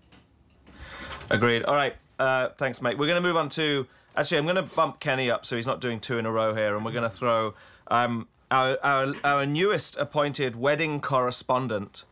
Agreed. 1.30 1.64
All 1.64 1.76
right. 1.76 1.96
Uh, 2.20 2.50
thanks, 2.58 2.82
mate. 2.82 2.98
We're 2.98 3.08
going 3.08 3.22
to 3.22 3.28
move 3.28 3.38
on 3.38 3.50
to. 3.50 3.88
Actually, 4.16 4.40
I'm 4.40 4.44
going 4.44 4.58
to 4.58 4.76
bump 4.76 5.00
Kenny 5.00 5.32
up 5.32 5.46
so 5.46 5.56
he's 5.56 5.66
not 5.66 5.80
doing 5.80 6.00
two 6.00 6.18
in 6.18 6.26
a 6.26 6.32
row 6.32 6.54
here, 6.54 6.76
and 6.76 6.84
we're 6.84 6.92
going 6.92 7.04
to 7.04 7.10
throw 7.10 7.54
um, 7.88 8.28
our, 8.52 8.78
our 8.84 9.16
our 9.24 9.46
newest 9.46 9.96
appointed 9.98 10.56
wedding 10.56 11.00
correspondent. 11.00 12.04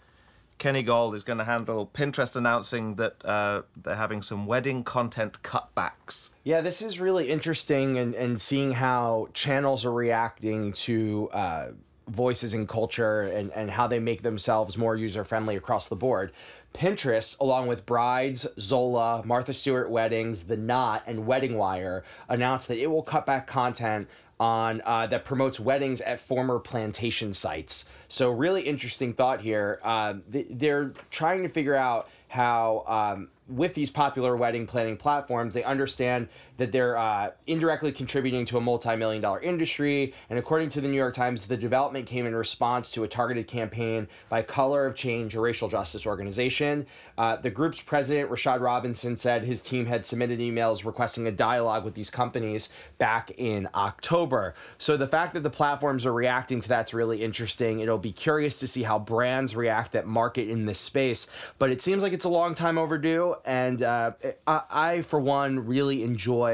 Kenny 0.58 0.82
Gold 0.82 1.14
is 1.14 1.24
going 1.24 1.38
to 1.38 1.44
handle 1.44 1.90
Pinterest 1.94 2.36
announcing 2.36 2.96
that 2.96 3.24
uh, 3.24 3.62
they're 3.76 3.96
having 3.96 4.24
some 4.24 4.48
wedding 4.48 4.84
content 4.84 5.44
cutbacks. 5.44 6.32
Yeah, 6.44 6.62
this 6.62 6.82
is 6.82 7.00
really 7.00 7.30
interesting 7.30 8.00
and, 8.00 8.16
and 8.16 8.42
seeing 8.42 8.72
how 8.72 9.28
channels 9.34 9.86
are 9.86 9.92
reacting 9.92 10.74
to 10.74 11.30
uh, 11.32 11.68
voices 12.08 12.54
in 12.54 12.68
culture 12.68 13.24
and, 13.24 13.52
and 13.52 13.70
how 13.70 13.88
they 13.88 14.00
make 14.00 14.22
themselves 14.22 14.78
more 14.78 14.96
user 14.96 15.24
friendly 15.24 15.56
across 15.56 15.88
the 15.88 15.96
board. 15.96 16.32
Pinterest, 16.74 17.38
along 17.40 17.68
with 17.68 17.86
Brides, 17.86 18.46
Zola, 18.60 19.24
Martha 19.26 19.54
Stewart 19.54 19.90
Weddings, 19.90 20.44
The 20.44 20.58
Knot, 20.58 21.04
and 21.08 21.26
Wedding 21.26 21.58
Wire, 21.58 22.04
announced 22.30 22.68
that 22.68 22.78
it 22.78 22.88
will 22.88 23.02
cut 23.02 23.26
back 23.26 23.48
content 23.48 24.08
on 24.40 24.82
uh, 24.86 25.08
that 25.08 25.26
promotes 25.26 25.60
weddings 25.60 26.00
at 26.02 26.20
former 26.20 26.60
plantation 26.60 27.34
sites. 27.34 27.86
So, 28.08 28.30
really 28.30 28.62
interesting 28.62 29.14
thought 29.14 29.42
here. 29.42 29.80
Uh, 29.84 30.16
they're 30.28 30.94
trying 31.10 31.42
to 31.44 31.50
figure 31.50 31.76
out 31.76 32.10
how 32.28 32.84
um, 32.88 33.30
with 33.48 33.74
these 33.74 33.90
popular 33.90 34.36
wedding 34.36 34.68
planning 34.68 34.98
platforms, 34.98 35.54
they 35.54 35.64
understand 35.64 36.30
that 36.58 36.72
they're 36.72 36.98
uh, 36.98 37.32
indirectly 37.46 37.92
contributing 37.92 38.46
to 38.46 38.58
a 38.58 38.62
multi-million 38.62 39.22
dollar 39.22 39.42
industry. 39.42 40.14
And 40.30 40.38
according 40.38 40.70
to 40.70 40.82
the 40.82 40.88
New 40.88 40.98
York 40.98 41.16
Times, 41.16 41.48
the 41.48 41.58
development 41.58 42.06
came 42.06 42.26
in 42.26 42.36
response 42.36 42.92
to 42.92 43.04
a 43.04 43.08
targeted 43.08 43.48
campaign 43.48 44.08
by 44.30 44.42
Color 44.42 44.86
of 44.86 44.96
Change, 44.96 45.36
a 45.36 45.40
racial 45.40 45.70
justice 45.70 46.06
organization. 46.06 46.86
Uh, 47.18 47.36
the 47.36 47.50
group's 47.50 47.82
president, 47.82 48.30
Rashad 48.30 48.62
Robinson, 48.62 49.18
said 49.18 49.44
his 49.44 49.62
team 49.62 49.86
had 49.86 50.06
submitted 50.06 50.40
emails 50.40 50.86
requesting 50.86 51.28
a 51.28 51.32
dialogue 51.32 51.84
with 51.84 51.94
these 51.94 52.10
companies 52.10 52.70
back 52.98 53.32
in 53.38 53.68
October. 53.74 54.56
So 54.78 54.98
the 54.98 55.08
fact 55.08 55.34
that 55.34 55.44
the 55.44 55.50
platforms 55.50 56.06
are 56.06 56.14
reacting 56.14 56.60
to 56.62 56.70
that's 56.70 56.94
really 56.94 57.24
interesting. 57.24 57.80
It'll 57.80 57.98
be 57.98 58.12
curious 58.12 58.60
to 58.60 58.68
see 58.68 58.84
how 58.84 59.00
brands 59.00 59.56
react 59.56 59.92
that 59.94 60.06
market 60.06 60.50
in 60.50 60.66
this 60.66 60.80
space. 60.80 61.28
But 61.60 61.72
it 61.72 61.82
seems 61.82 62.04
like 62.04 62.14
it's 62.14 62.26
a 62.26 62.30
long 62.30 62.54
time 62.54 62.78
overdue 62.78 63.36
and 63.46 63.82
uh, 63.82 64.12
I, 64.46 64.62
I, 64.70 65.02
for 65.02 65.20
one, 65.20 65.66
really 65.66 66.04
enjoy 66.04 66.47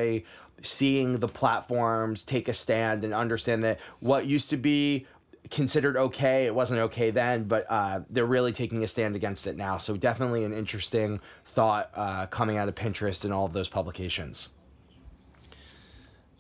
seeing 0.62 1.20
the 1.20 1.28
platforms 1.28 2.24
take 2.24 2.48
a 2.48 2.54
stand 2.54 3.04
and 3.04 3.14
understand 3.14 3.64
that 3.64 3.80
what 4.00 4.26
used 4.26 4.50
to 4.50 4.58
be 4.58 5.06
considered 5.50 5.98
okay, 5.98 6.46
it 6.46 6.56
wasn't 6.56 6.80
okay 6.80 7.12
then, 7.12 7.44
but 7.44 7.66
uh, 7.70 8.00
they're 8.10 8.26
really 8.26 8.52
taking 8.52 8.84
a 8.84 8.88
stand 8.88 9.16
against 9.16 9.46
it 9.46 9.58
now. 9.58 9.78
So 9.78 9.98
definitely 9.98 10.46
an 10.46 10.54
interesting 10.54 11.20
thought 11.46 11.92
uh, 11.96 12.26
coming 12.28 12.58
out 12.58 12.70
of 12.70 12.76
Pinterest 12.76 13.24
and 13.26 13.34
all 13.34 13.46
of 13.46 13.54
those 13.54 13.68
publications. 13.68 14.50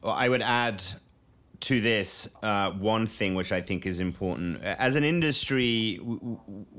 Well, 0.02 0.14
I 0.14 0.30
would 0.30 0.42
add 0.42 0.84
to 1.62 1.80
this 1.80 2.30
uh, 2.42 2.72
one 2.72 3.08
thing 3.08 3.36
which 3.36 3.52
I 3.52 3.62
think 3.62 3.86
is 3.86 4.00
important. 4.00 4.62
As 4.64 4.96
an 4.96 5.04
industry, 5.04 6.00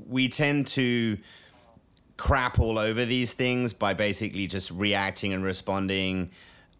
we 0.07 0.29
tend 0.29 0.67
to 0.67 1.17
crap 2.17 2.59
all 2.59 2.77
over 2.77 3.03
these 3.03 3.33
things 3.33 3.73
by 3.73 3.93
basically 3.93 4.47
just 4.47 4.71
reacting 4.71 5.33
and 5.33 5.43
responding 5.43 6.31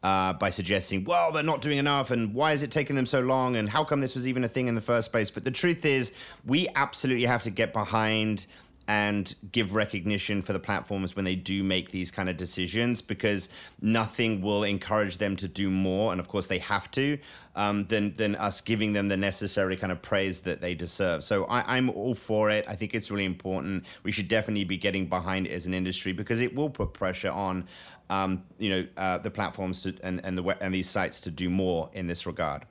uh, 0.05 0.33
by 0.33 0.51
suggesting, 0.51 1.03
well, 1.03 1.31
they're 1.31 1.41
not 1.41 1.61
doing 1.61 1.79
enough, 1.79 2.11
and 2.11 2.31
why 2.31 2.51
is 2.51 2.61
it 2.61 2.69
taking 2.69 2.95
them 2.95 3.07
so 3.07 3.21
long, 3.21 3.55
and 3.55 3.67
how 3.67 3.83
come 3.83 4.01
this 4.01 4.13
was 4.13 4.27
even 4.27 4.43
a 4.43 4.47
thing 4.47 4.67
in 4.67 4.75
the 4.75 4.81
first 4.81 5.11
place? 5.11 5.31
But 5.31 5.43
the 5.43 5.49
truth 5.49 5.83
is, 5.83 6.11
we 6.45 6.67
absolutely 6.75 7.25
have 7.25 7.41
to 7.41 7.49
get 7.49 7.73
behind 7.73 8.45
and 8.87 9.35
give 9.51 9.73
recognition 9.73 10.41
for 10.41 10.53
the 10.53 10.59
platforms 10.59 11.15
when 11.15 11.25
they 11.25 11.35
do 11.35 11.63
make 11.63 11.91
these 11.91 12.11
kind 12.11 12.29
of 12.29 12.37
decisions 12.37 13.01
because 13.01 13.49
nothing 13.81 14.41
will 14.41 14.63
encourage 14.63 15.17
them 15.17 15.35
to 15.35 15.47
do 15.47 15.71
more 15.71 16.11
and 16.11 16.19
of 16.19 16.27
course 16.27 16.47
they 16.47 16.59
have 16.59 16.89
to 16.91 17.17
um, 17.55 17.85
than 17.85 18.15
than 18.17 18.35
us 18.35 18.61
giving 18.61 18.93
them 18.93 19.07
the 19.07 19.17
necessary 19.17 19.77
kind 19.77 19.91
of 19.91 20.01
praise 20.01 20.41
that 20.41 20.61
they 20.61 20.75
deserve. 20.75 21.23
So 21.23 21.45
I, 21.45 21.77
i'm 21.77 21.89
all 21.89 22.13
for 22.13 22.51
it. 22.51 22.65
I 22.67 22.75
think 22.75 22.93
it's 22.93 23.09
really 23.09 23.25
important. 23.25 23.85
We 24.03 24.11
should 24.11 24.27
definitely 24.27 24.65
be 24.65 24.77
getting 24.77 25.07
behind 25.07 25.47
it 25.47 25.51
as 25.51 25.65
an 25.65 25.73
industry 25.73 26.11
because 26.11 26.41
it 26.41 26.53
will 26.53 26.69
put 26.69 26.93
pressure 26.93 27.31
on 27.31 27.67
um, 28.09 28.43
you 28.57 28.69
know 28.69 28.87
uh, 28.97 29.17
the 29.19 29.31
platforms 29.31 29.81
to, 29.83 29.95
and 30.03 30.23
and 30.23 30.37
the 30.37 30.43
and 30.61 30.73
these 30.73 30.89
sites 30.89 31.21
to 31.21 31.31
do 31.31 31.49
more 31.49 31.89
in 31.93 32.07
this 32.07 32.27
regard. 32.27 32.65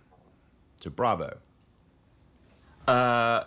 So 0.80 0.90
bravo. 0.90 1.38
Uh 2.86 3.44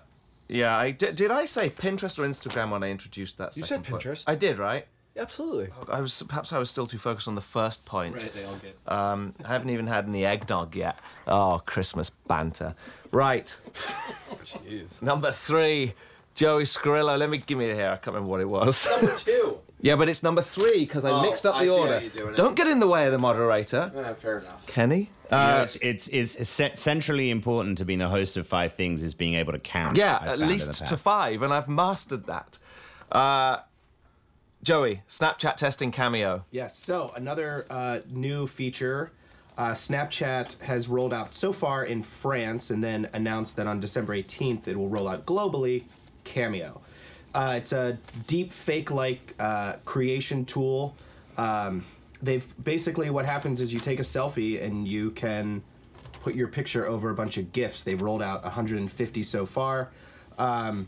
yeah, 0.47 0.77
I 0.77 0.91
did. 0.91 1.15
Did 1.15 1.31
I 1.31 1.45
say 1.45 1.69
Pinterest 1.69 2.17
or 2.19 2.23
Instagram 2.27 2.71
when 2.71 2.83
I 2.83 2.89
introduced 2.89 3.37
that? 3.37 3.55
You 3.57 3.65
said 3.65 3.83
point? 3.83 4.03
Pinterest. 4.03 4.23
I 4.27 4.35
did, 4.35 4.57
right? 4.57 4.87
Absolutely. 5.17 5.69
I 5.89 5.99
was 5.99 6.21
perhaps 6.27 6.53
I 6.53 6.59
was 6.59 6.69
still 6.69 6.85
too 6.85 6.99
focused 6.99 7.27
on 7.27 7.35
the 7.35 7.41
first 7.41 7.83
point. 7.85 8.15
Right, 8.15 8.33
they 8.33 8.45
all 8.45 8.55
get. 8.55 8.77
Um, 8.87 9.33
I 9.43 9.47
haven't 9.47 9.71
even 9.71 9.87
had 9.87 10.05
any 10.05 10.25
eggnog 10.25 10.75
yet. 10.75 10.99
Oh, 11.25 11.61
Christmas 11.65 12.09
banter. 12.09 12.75
Right. 13.11 13.55
Jeez. 14.45 15.01
Number 15.01 15.31
three, 15.31 15.93
Joey 16.35 16.63
Scarillo. 16.63 17.17
Let 17.17 17.29
me 17.29 17.39
give 17.39 17.57
me 17.57 17.65
here. 17.73 17.89
I 17.89 17.95
can't 17.97 18.07
remember 18.07 18.29
what 18.29 18.41
it 18.41 18.49
was. 18.49 18.87
Number 18.89 19.15
two. 19.15 19.57
yeah, 19.81 19.95
but 19.95 20.09
it's 20.09 20.23
number 20.23 20.41
three 20.41 20.79
because 20.85 21.05
I 21.05 21.11
Oh, 21.11 21.21
mixed 21.21 21.45
up 21.45 21.55
I 21.55 21.65
the 21.65 21.71
see 21.71 21.75
how 21.77 21.81
order. 21.83 21.99
you're 22.01 22.09
doing 22.09 22.33
it. 22.33 22.37
Don't 22.37 22.55
get 22.55 22.67
in 22.67 22.79
the 22.79 22.87
way 22.87 23.05
of 23.05 23.11
the 23.11 23.17
moderator, 23.17 23.91
Uh, 23.95 24.13
fair 24.15 24.39
enough. 24.39 24.65
Kenny. 24.67 24.97
You 25.31 25.37
know, 25.37 25.37
Uh, 25.37 25.61
it's, 25.63 26.07
it's 26.09 26.35
it's 26.35 26.49
ce- 26.49 26.77
centrally 26.79 27.29
important 27.29 27.77
to 27.79 27.85
being 27.85 27.99
the 27.99 28.07
host 28.09 28.37
of 28.37 28.47
five 28.47 28.73
things 28.73 29.03
is 29.03 29.13
being 29.13 29.33
able 29.35 29.51
to 29.53 29.59
count. 29.59 29.97
yeah, 29.97 30.15
I've 30.15 30.21
at 30.21 30.27
found 30.27 30.33
in 30.41 30.47
the 30.47 30.53
least 30.53 30.73
to 30.73 30.83
past. 30.93 31.03
five, 31.03 31.41
and 31.41 31.53
I've 31.53 31.67
mastered 31.67 32.25
that. 32.27 32.59
Uh, 33.11 33.57
Joey, 34.63 35.03
Snapchat 35.07 35.55
testing 35.57 35.91
Cameo. 35.91 36.43
Yes. 36.51 36.77
So 36.77 37.11
another 37.15 37.65
uh, 37.69 37.99
new 38.09 38.47
feature. 38.47 39.11
Uh, 39.57 39.71
Snapchat 39.71 40.59
has 40.61 40.87
rolled 40.87 41.13
out 41.13 41.33
so 41.33 41.51
far 41.51 41.83
in 41.83 42.03
France, 42.03 42.69
and 42.69 42.83
then 42.83 43.09
announced 43.13 43.55
that 43.57 43.67
on 43.67 43.79
December 43.79 44.13
18th 44.15 44.67
it 44.67 44.77
will 44.77 44.89
roll 44.89 45.07
out 45.07 45.25
globally. 45.25 45.83
Cameo. 46.23 46.81
Uh, 47.37 47.53
it's 47.53 47.71
a 47.71 47.95
deep 48.25 48.51
fake-like 48.51 49.35
uh, 49.39 49.73
creation 49.85 50.43
tool. 50.43 50.97
Um, 51.37 51.85
they've 52.19 52.47
basically 52.63 53.11
what 53.11 53.25
happens 53.25 53.61
is 53.61 53.71
you 53.71 53.79
take 53.79 53.99
a 53.99 54.03
selfie 54.03 54.63
and 54.63 54.87
you 54.87 55.11
can 55.11 55.61
put 56.23 56.33
your 56.33 56.47
picture 56.47 56.87
over 56.87 57.11
a 57.11 57.13
bunch 57.13 57.37
of 57.37 57.51
gifs. 57.51 57.83
They've 57.83 58.01
rolled 58.01 58.23
out 58.23 58.41
150 58.41 59.21
so 59.21 59.45
far. 59.45 59.91
Um, 60.39 60.87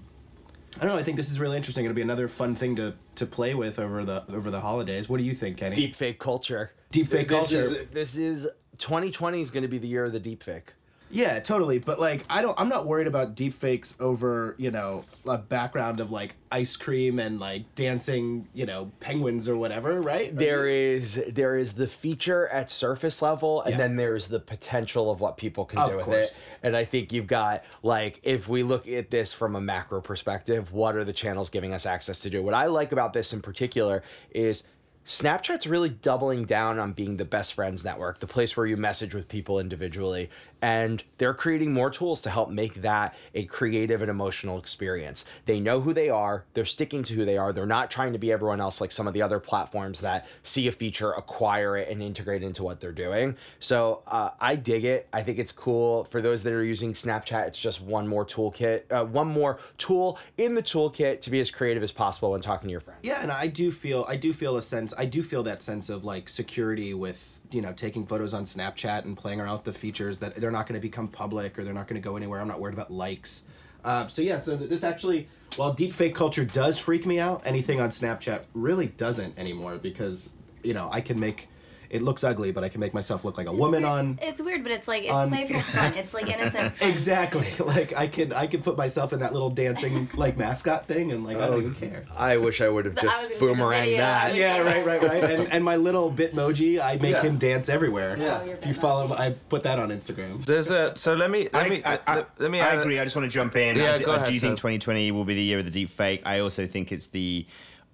I 0.77 0.85
don't 0.85 0.95
know. 0.95 0.97
I 0.97 1.03
think 1.03 1.17
this 1.17 1.29
is 1.29 1.39
really 1.39 1.55
interesting. 1.55 1.85
It'll 1.85 1.93
be 1.93 2.01
another 2.01 2.27
fun 2.27 2.55
thing 2.55 2.75
to, 2.77 2.95
to 3.17 3.27
play 3.27 3.53
with 3.53 3.77
over 3.77 4.03
the 4.03 4.23
over 4.33 4.49
the 4.49 4.61
holidays. 4.61 5.07
What 5.07 5.19
do 5.19 5.25
you 5.25 5.35
think, 5.35 5.57
Kenny? 5.57 5.75
Deep 5.75 5.95
fake 5.95 6.17
culture. 6.17 6.71
Deep 6.89 7.09
fake 7.09 7.27
this 7.27 7.37
culture. 7.37 7.61
Is, 7.61 7.75
this 7.91 8.15
is 8.15 8.47
2020 8.79 9.39
is 9.39 9.51
going 9.51 9.61
to 9.61 9.69
be 9.69 9.77
the 9.77 9.87
year 9.87 10.05
of 10.05 10.13
the 10.13 10.19
deep 10.19 10.41
fake. 10.41 10.73
Yeah, 11.11 11.39
totally. 11.39 11.79
But 11.79 11.99
like, 11.99 12.23
I 12.29 12.41
don't. 12.41 12.59
I'm 12.59 12.69
not 12.69 12.85
worried 12.85 13.07
about 13.07 13.35
deepfakes 13.35 13.95
over 13.99 14.55
you 14.57 14.69
know 14.71 15.05
a 15.25 15.37
background 15.37 15.99
of 15.99 16.11
like 16.11 16.35
ice 16.51 16.75
cream 16.75 17.19
and 17.19 17.39
like 17.39 17.63
dancing, 17.75 18.47
you 18.53 18.65
know, 18.65 18.91
penguins 18.99 19.49
or 19.49 19.57
whatever, 19.57 20.01
right? 20.01 20.35
There 20.35 20.67
is 20.67 21.21
there 21.29 21.57
is 21.57 21.73
the 21.73 21.87
feature 21.87 22.47
at 22.49 22.69
surface 22.69 23.21
level, 23.21 23.61
and 23.63 23.71
Yeah. 23.71 23.77
then 23.77 23.95
there's 23.95 24.27
the 24.27 24.39
potential 24.39 25.09
of 25.09 25.19
what 25.19 25.37
people 25.37 25.65
can 25.65 25.79
Of 25.79 25.91
do 25.91 25.97
with 25.97 26.05
course. 26.05 26.37
it. 26.37 26.43
And 26.63 26.75
I 26.77 26.85
think 26.85 27.11
you've 27.11 27.27
got 27.27 27.63
like 27.81 28.19
if 28.23 28.47
we 28.47 28.63
look 28.63 28.87
at 28.87 29.09
this 29.09 29.33
from 29.33 29.55
a 29.55 29.61
macro 29.61 30.01
perspective, 30.01 30.71
what 30.73 30.95
are 30.95 31.03
the 31.03 31.13
channels 31.13 31.49
giving 31.49 31.73
us 31.73 31.85
access 31.85 32.19
to 32.21 32.29
do? 32.29 32.43
What 32.43 32.53
I 32.53 32.67
like 32.67 32.91
about 32.91 33.13
this 33.13 33.33
in 33.33 33.41
particular 33.41 34.03
is 34.31 34.63
Snapchat's 35.05 35.65
really 35.65 35.89
doubling 35.89 36.43
down 36.45 36.77
on 36.77 36.91
being 36.91 37.17
the 37.17 37.25
best 37.25 37.55
friends 37.55 37.83
network, 37.83 38.19
the 38.19 38.27
place 38.27 38.55
where 38.55 38.67
you 38.67 38.77
message 38.77 39.15
with 39.15 39.27
people 39.27 39.59
individually. 39.59 40.29
And 40.61 41.03
they're 41.17 41.33
creating 41.33 41.73
more 41.73 41.89
tools 41.89 42.21
to 42.21 42.29
help 42.29 42.49
make 42.49 42.81
that 42.81 43.15
a 43.33 43.45
creative 43.45 44.01
and 44.01 44.09
emotional 44.09 44.57
experience. 44.57 45.25
They 45.45 45.59
know 45.59 45.81
who 45.81 45.93
they 45.93 46.09
are, 46.09 46.45
they're 46.53 46.65
sticking 46.65 47.03
to 47.03 47.13
who 47.13 47.25
they 47.25 47.37
are. 47.37 47.53
They're 47.53 47.65
not 47.65 47.91
trying 47.91 48.13
to 48.13 48.19
be 48.19 48.31
everyone 48.31 48.59
else 48.59 48.81
like 48.81 48.91
some 48.91 49.07
of 49.07 49.13
the 49.13 49.21
other 49.21 49.39
platforms 49.39 50.01
that 50.01 50.27
see 50.43 50.67
a 50.67 50.71
feature, 50.71 51.11
acquire 51.11 51.77
it, 51.77 51.89
and 51.89 52.01
integrate 52.01 52.43
it 52.43 52.45
into 52.45 52.63
what 52.63 52.79
they're 52.79 52.91
doing. 52.91 53.35
So 53.59 54.03
uh, 54.07 54.31
I 54.39 54.55
dig 54.55 54.85
it. 54.85 55.07
I 55.13 55.23
think 55.23 55.39
it's 55.39 55.51
cool. 55.51 56.05
For 56.05 56.21
those 56.21 56.43
that 56.43 56.53
are 56.53 56.63
using 56.63 56.93
Snapchat, 56.93 57.47
it's 57.47 57.59
just 57.59 57.81
one 57.81 58.07
more 58.07 58.25
toolkit, 58.25 58.83
uh, 58.91 59.05
one 59.05 59.27
more 59.27 59.59
tool 59.77 60.19
in 60.37 60.55
the 60.55 60.63
toolkit 60.63 61.21
to 61.21 61.29
be 61.29 61.39
as 61.39 61.51
creative 61.51 61.83
as 61.83 61.91
possible 61.91 62.31
when 62.31 62.41
talking 62.41 62.67
to 62.67 62.71
your 62.71 62.81
friends. 62.81 62.99
Yeah, 63.03 63.21
and 63.21 63.31
I 63.31 63.47
do 63.47 63.71
feel 63.71 64.05
I 64.07 64.15
do 64.15 64.33
feel 64.33 64.57
a 64.57 64.61
sense 64.61 64.93
I 64.97 65.05
do 65.05 65.23
feel 65.23 65.43
that 65.43 65.61
sense 65.61 65.89
of 65.89 66.03
like 66.03 66.29
security 66.29 66.93
with 66.93 67.39
you 67.51 67.61
know 67.61 67.73
taking 67.73 68.05
photos 68.05 68.33
on 68.33 68.43
Snapchat 68.43 69.05
and 69.05 69.17
playing 69.17 69.41
around 69.41 69.57
with 69.57 69.63
the 69.65 69.73
features 69.73 70.19
that 70.19 70.35
they're 70.35 70.51
not 70.51 70.67
going 70.67 70.79
to 70.79 70.81
become 70.81 71.07
public 71.07 71.57
or 71.57 71.63
they're 71.63 71.73
not 71.73 71.87
going 71.87 72.01
to 72.01 72.05
go 72.05 72.15
anywhere. 72.15 72.39
I'm 72.39 72.47
not 72.47 72.59
worried 72.59 72.73
about 72.73 72.91
likes. 72.91 73.43
Uh, 73.83 74.07
so 74.07 74.21
yeah, 74.21 74.39
so 74.39 74.55
this 74.55 74.83
actually, 74.83 75.27
while 75.55 75.73
deepfake 75.73 76.13
culture 76.13 76.45
does 76.45 76.77
freak 76.77 77.05
me 77.05 77.19
out, 77.19 77.41
anything 77.45 77.79
on 77.79 77.89
Snapchat 77.89 78.43
really 78.53 78.87
doesn't 78.87 79.37
anymore 79.37 79.77
because 79.77 80.31
you 80.63 80.73
know 80.73 80.89
I 80.91 81.01
can 81.01 81.19
make 81.19 81.48
it 81.89 82.01
looks 82.01 82.23
ugly, 82.23 82.51
but 82.51 82.63
I 82.63 82.69
can 82.69 82.79
make 82.79 82.93
myself 82.93 83.25
look 83.25 83.37
like 83.37 83.47
a 83.47 83.51
woman 83.51 83.81
weird. 83.83 83.91
on 83.93 84.19
It's 84.21 84.39
weird, 84.41 84.63
but 84.63 84.71
it's 84.71 84.87
like 84.87 85.03
it's 85.03 85.11
on- 85.11 85.29
playful 85.29 85.59
fun. 85.73 85.93
It's 85.95 86.13
like 86.13 86.29
innocent. 86.29 86.73
Exactly. 86.81 87.47
Like 87.69 87.93
I 87.95 88.07
can 88.07 88.33
I 88.33 88.47
can 88.47 88.61
put 88.61 88.77
myself 88.77 89.13
in 89.13 89.19
that 89.19 89.31
little 89.33 89.49
dancing 89.49 90.09
like 90.15 90.37
mascot 90.37 90.87
thing 90.87 91.11
and 91.11 91.23
like 91.23 91.37
I 91.37 91.45
don't 91.47 91.55
oh, 91.55 91.59
even 91.61 91.75
care. 91.75 92.05
I 92.17 92.37
wish 92.37 92.61
I 92.61 92.69
would 92.69 92.85
have 92.85 92.95
The- 92.95 93.01
I 93.01 93.05
was 93.05 93.13
just 93.13 93.39
gonna 93.39 93.39
say 93.39 93.45
the 93.55 93.61
boomeranged 93.61 93.97
that. 93.97 94.35
Yeah, 94.35 94.57
right, 94.59 94.85
right, 94.85 95.01
right. 95.03 95.23
And, 95.23 95.51
and 95.53 95.63
my 95.63 95.75
little 95.75 96.11
Bitmoji, 96.11 96.79
I 96.79 96.97
make 96.97 97.13
Yeah. 97.13 97.21
him 97.21 97.37
dance 97.37 97.69
everywhere. 97.69 98.17
Yeah. 98.17 98.41
Oh, 98.43 98.49
If 98.49 98.65
you 98.65 98.73
follow, 98.73 99.05
him, 99.05 99.11
I 99.13 99.31
put 99.49 99.63
that 99.63 99.77
on 99.79 99.89
Instagram. 99.89 100.45
There's 100.45 100.69
a 100.71 100.93
so 100.97 101.13
let 101.13 101.29
me 101.29 101.49
let 101.53 101.65
I, 101.65 101.69
me 101.69 101.83
I, 101.83 101.99
I, 102.07 102.15
let, 102.15 102.29
let 102.39 102.51
me 102.51 102.59
I 102.59 102.73
agree. 102.73 102.99
I 102.99 103.03
just 103.03 103.15
want 103.15 103.25
to 103.25 103.33
jump 103.33 103.55
in. 103.55 103.77
Yeah, 103.77 103.93
I, 103.95 103.99
go 104.03 104.11
I 104.11 104.15
ahead, 104.15 104.27
do 104.27 104.33
you 104.33 104.39
think 104.39 104.57
2020 104.57 105.11
will 105.11 105.25
be 105.25 105.35
the 105.35 105.41
year 105.41 105.59
of 105.59 105.65
the 105.65 105.71
deep 105.71 105.89
fake. 105.89 106.21
I 106.25 106.39
also 106.39 106.65
think 106.67 106.91
it's 106.91 107.07
the 107.07 107.45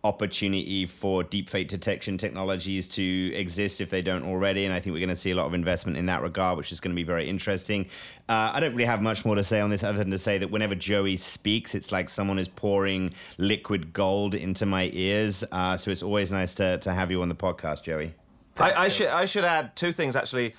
opportunity 0.06 0.86
for 0.86 1.24
deep 1.24 1.50
fake 1.50 1.68
detection 1.68 2.18
technologies 2.18 2.88
to 2.88 3.34
exist 3.34 3.82
if 3.82 3.90
they 3.90 4.02
don't 4.02 4.24
already. 4.24 4.66
And 4.66 4.74
I 4.74 4.80
think 4.80 4.94
we're 4.94 5.00
going 5.00 5.10
to 5.10 5.16
see 5.16 5.32
a 5.32 5.36
lot 5.36 5.48
of 5.48 5.54
investment 5.54 5.98
in 5.98 6.06
that 6.06 6.22
regard, 6.22 6.58
which 6.58 6.72
is 6.72 6.80
going 6.80 6.92
to 6.92 6.96
be 6.96 7.04
very 7.04 7.28
interesting. 7.28 7.88
Uh, 8.30 8.52
I 8.54 8.60
don't 8.60 8.72
really 8.74 8.86
have 8.86 9.02
much 9.02 9.26
more 9.26 9.36
to 9.36 9.44
say 9.44 9.60
on 9.60 9.72
this 9.72 9.84
other 9.84 9.98
than 9.98 10.12
to 10.12 10.18
say 10.18 10.38
that 10.38 10.52
whenever 10.52 10.76
Joey 10.76 11.18
speaks, 11.18 11.74
it's 11.74 11.92
like 11.92 12.10
someone 12.10 12.38
is 12.38 12.48
pouring 12.48 13.14
liquid 13.40 13.94
gold 13.94 14.36
into 14.36 14.66
my 14.66 14.92
ears. 14.94 15.44
Uh, 15.52 15.76
so 15.76 15.90
it's 15.90 16.04
always 16.04 16.32
nice 16.32 16.54
to, 16.56 16.78
to 16.78 16.94
have 16.94 17.10
you 17.10 17.22
on 17.24 17.30
the 17.30 17.36
podcast, 17.36 17.84
Joey. 17.84 18.14
I, 18.58 18.86
I 18.86 18.90
should 18.90 19.08
I 19.08 19.26
should 19.26 19.44
add 19.44 19.76
two 19.76 19.92
things 19.92 20.16
actually. 20.16 20.56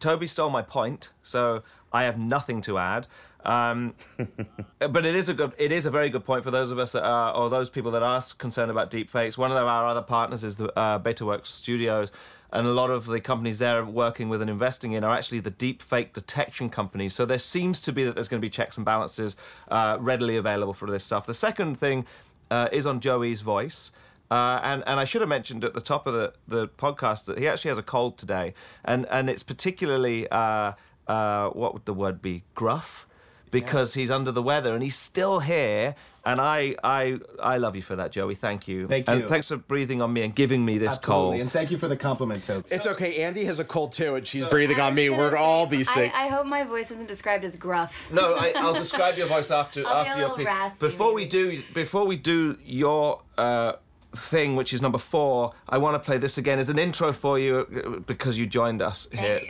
Toby 0.00 0.26
stole 0.26 0.50
my 0.50 0.62
point, 0.62 1.10
so 1.22 1.62
I 1.92 2.04
have 2.04 2.18
nothing 2.18 2.60
to 2.62 2.78
add. 2.78 3.06
Um, 3.44 3.94
but 4.78 5.06
it 5.06 5.14
is 5.14 5.28
a 5.28 5.34
good, 5.34 5.52
it 5.58 5.72
is 5.72 5.86
a 5.86 5.90
very 5.90 6.10
good 6.10 6.24
point 6.24 6.44
for 6.44 6.50
those 6.50 6.70
of 6.70 6.78
us 6.78 6.92
that 6.92 7.04
are, 7.04 7.34
or 7.34 7.50
those 7.50 7.70
people 7.70 7.90
that 7.92 8.02
are 8.02 8.22
concerned 8.38 8.70
about 8.70 8.90
deepfakes. 8.90 9.38
One 9.38 9.50
of 9.50 9.56
our 9.56 9.86
other 9.86 10.02
partners 10.02 10.44
is 10.44 10.56
the 10.56 10.76
uh, 10.78 10.98
BetaWorks 10.98 11.46
Studios, 11.46 12.10
and 12.52 12.66
a 12.66 12.70
lot 12.70 12.90
of 12.90 13.06
the 13.06 13.20
companies 13.20 13.58
they're 13.58 13.84
working 13.84 14.28
with 14.28 14.40
and 14.40 14.50
investing 14.50 14.92
in 14.92 15.04
are 15.04 15.14
actually 15.14 15.40
the 15.40 15.50
deepfake 15.50 16.12
detection 16.12 16.70
companies. 16.70 17.14
So 17.14 17.26
there 17.26 17.38
seems 17.38 17.80
to 17.82 17.92
be 17.92 18.04
that 18.04 18.14
there's 18.14 18.28
going 18.28 18.40
to 18.40 18.44
be 18.46 18.50
checks 18.50 18.76
and 18.76 18.86
balances 18.86 19.36
uh, 19.70 19.98
readily 20.00 20.36
available 20.36 20.74
for 20.74 20.90
this 20.90 21.04
stuff. 21.04 21.26
The 21.26 21.34
second 21.34 21.78
thing 21.78 22.06
uh, 22.50 22.68
is 22.72 22.86
on 22.86 23.00
Joey's 23.00 23.42
voice. 23.42 23.90
Uh, 24.30 24.60
and 24.62 24.82
and 24.86 25.00
I 25.00 25.04
should 25.04 25.22
have 25.22 25.28
mentioned 25.28 25.64
at 25.64 25.72
the 25.72 25.80
top 25.80 26.06
of 26.06 26.12
the, 26.12 26.34
the 26.46 26.68
podcast 26.68 27.24
that 27.26 27.38
he 27.38 27.48
actually 27.48 27.70
has 27.70 27.78
a 27.78 27.82
cold 27.82 28.18
today, 28.18 28.52
and 28.84 29.06
and 29.06 29.30
it's 29.30 29.42
particularly 29.42 30.28
uh, 30.28 30.72
uh, 31.06 31.48
what 31.48 31.72
would 31.72 31.86
the 31.86 31.94
word 31.94 32.20
be 32.20 32.44
gruff, 32.54 33.06
because 33.50 33.94
he's 33.94 34.10
under 34.10 34.32
the 34.32 34.42
weather 34.42 34.74
and 34.74 34.82
he's 34.82 34.96
still 34.96 35.40
here. 35.40 35.94
And 36.24 36.40
I 36.40 36.74
I 36.84 37.18
I 37.40 37.56
love 37.56 37.74
you 37.74 37.80
for 37.80 37.96
that, 37.96 38.12
Joey. 38.12 38.34
Thank 38.34 38.68
you. 38.68 38.86
Thank 38.86 39.06
you. 39.06 39.14
And 39.14 39.28
thanks 39.28 39.48
for 39.48 39.56
breathing 39.56 40.02
on 40.02 40.12
me 40.12 40.22
and 40.22 40.34
giving 40.34 40.62
me 40.62 40.76
this 40.76 40.96
Absolutely. 40.96 41.14
cold. 41.14 41.40
And 41.40 41.52
thank 41.52 41.70
you 41.70 41.78
for 41.78 41.88
the 41.88 41.96
compliment, 41.96 42.44
Toby. 42.44 42.68
It's 42.70 42.86
okay. 42.86 43.22
Andy 43.22 43.44
has 43.44 43.60
a 43.60 43.64
cold 43.64 43.92
too, 43.92 44.14
and 44.16 44.26
she's 44.26 44.44
breathing 44.44 44.78
on 44.78 44.94
me. 44.94 45.08
We're 45.08 45.30
say, 45.30 45.36
all 45.38 45.66
be 45.66 45.84
sick. 45.84 46.12
I, 46.14 46.26
I 46.26 46.28
hope 46.28 46.46
my 46.46 46.64
voice 46.64 46.90
isn't 46.90 47.08
described 47.08 47.44
as 47.44 47.56
gruff. 47.56 48.10
No, 48.12 48.34
I, 48.34 48.52
I'll 48.56 48.74
describe 48.74 49.16
your 49.16 49.28
voice 49.28 49.50
after 49.50 49.86
I'll 49.86 50.04
be 50.04 50.08
a 50.08 50.10
after 50.10 50.20
your 50.20 50.28
little 50.28 50.36
piece. 50.36 50.46
raspy, 50.46 50.86
before 50.86 51.14
we 51.14 51.24
do 51.24 51.62
before 51.72 52.06
we 52.06 52.16
do 52.16 52.58
your 52.62 53.22
uh, 53.38 53.72
thing, 54.14 54.56
which 54.56 54.74
is 54.74 54.82
number 54.82 54.98
four, 54.98 55.52
I 55.68 55.78
want 55.78 55.94
to 55.94 55.98
play 55.98 56.18
this 56.18 56.36
again 56.36 56.58
as 56.58 56.68
an 56.68 56.78
intro 56.78 57.12
for 57.12 57.38
you 57.38 57.66
uh, 57.96 57.98
because 58.00 58.36
you 58.36 58.46
joined 58.46 58.82
us 58.82 59.08
here. 59.12 59.40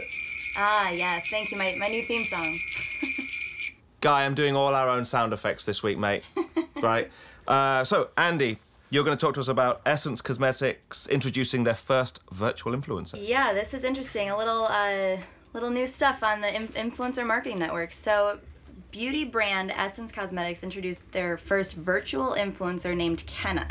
Ah, 0.56 0.90
yes. 0.90 1.28
Thank 1.30 1.52
you. 1.52 1.58
My, 1.58 1.74
my 1.78 1.88
new 1.88 2.02
theme 2.02 2.24
song. 2.24 2.58
Guy, 4.00 4.24
I'm 4.24 4.34
doing 4.34 4.54
all 4.54 4.74
our 4.74 4.88
own 4.88 5.04
sound 5.04 5.32
effects 5.32 5.66
this 5.66 5.82
week, 5.82 5.98
mate. 5.98 6.22
right. 6.82 7.10
Uh, 7.48 7.82
so, 7.82 8.10
Andy, 8.16 8.58
you're 8.90 9.02
going 9.02 9.16
to 9.16 9.20
talk 9.20 9.34
to 9.34 9.40
us 9.40 9.48
about 9.48 9.80
Essence 9.84 10.20
Cosmetics 10.20 11.08
introducing 11.08 11.64
their 11.64 11.74
first 11.74 12.20
virtual 12.30 12.76
influencer. 12.76 13.18
Yeah, 13.20 13.52
this 13.52 13.74
is 13.74 13.82
interesting. 13.82 14.30
A 14.30 14.38
little 14.38 14.66
uh, 14.66 15.16
little 15.52 15.70
new 15.70 15.86
stuff 15.86 16.22
on 16.22 16.40
the 16.40 16.54
in- 16.54 16.68
influencer 16.68 17.26
marketing 17.26 17.58
network. 17.58 17.92
So, 17.92 18.38
beauty 18.92 19.24
brand 19.24 19.72
Essence 19.72 20.12
Cosmetics 20.12 20.62
introduced 20.62 21.00
their 21.10 21.36
first 21.36 21.74
virtual 21.74 22.34
influencer 22.34 22.96
named 22.96 23.24
Kenna. 23.26 23.66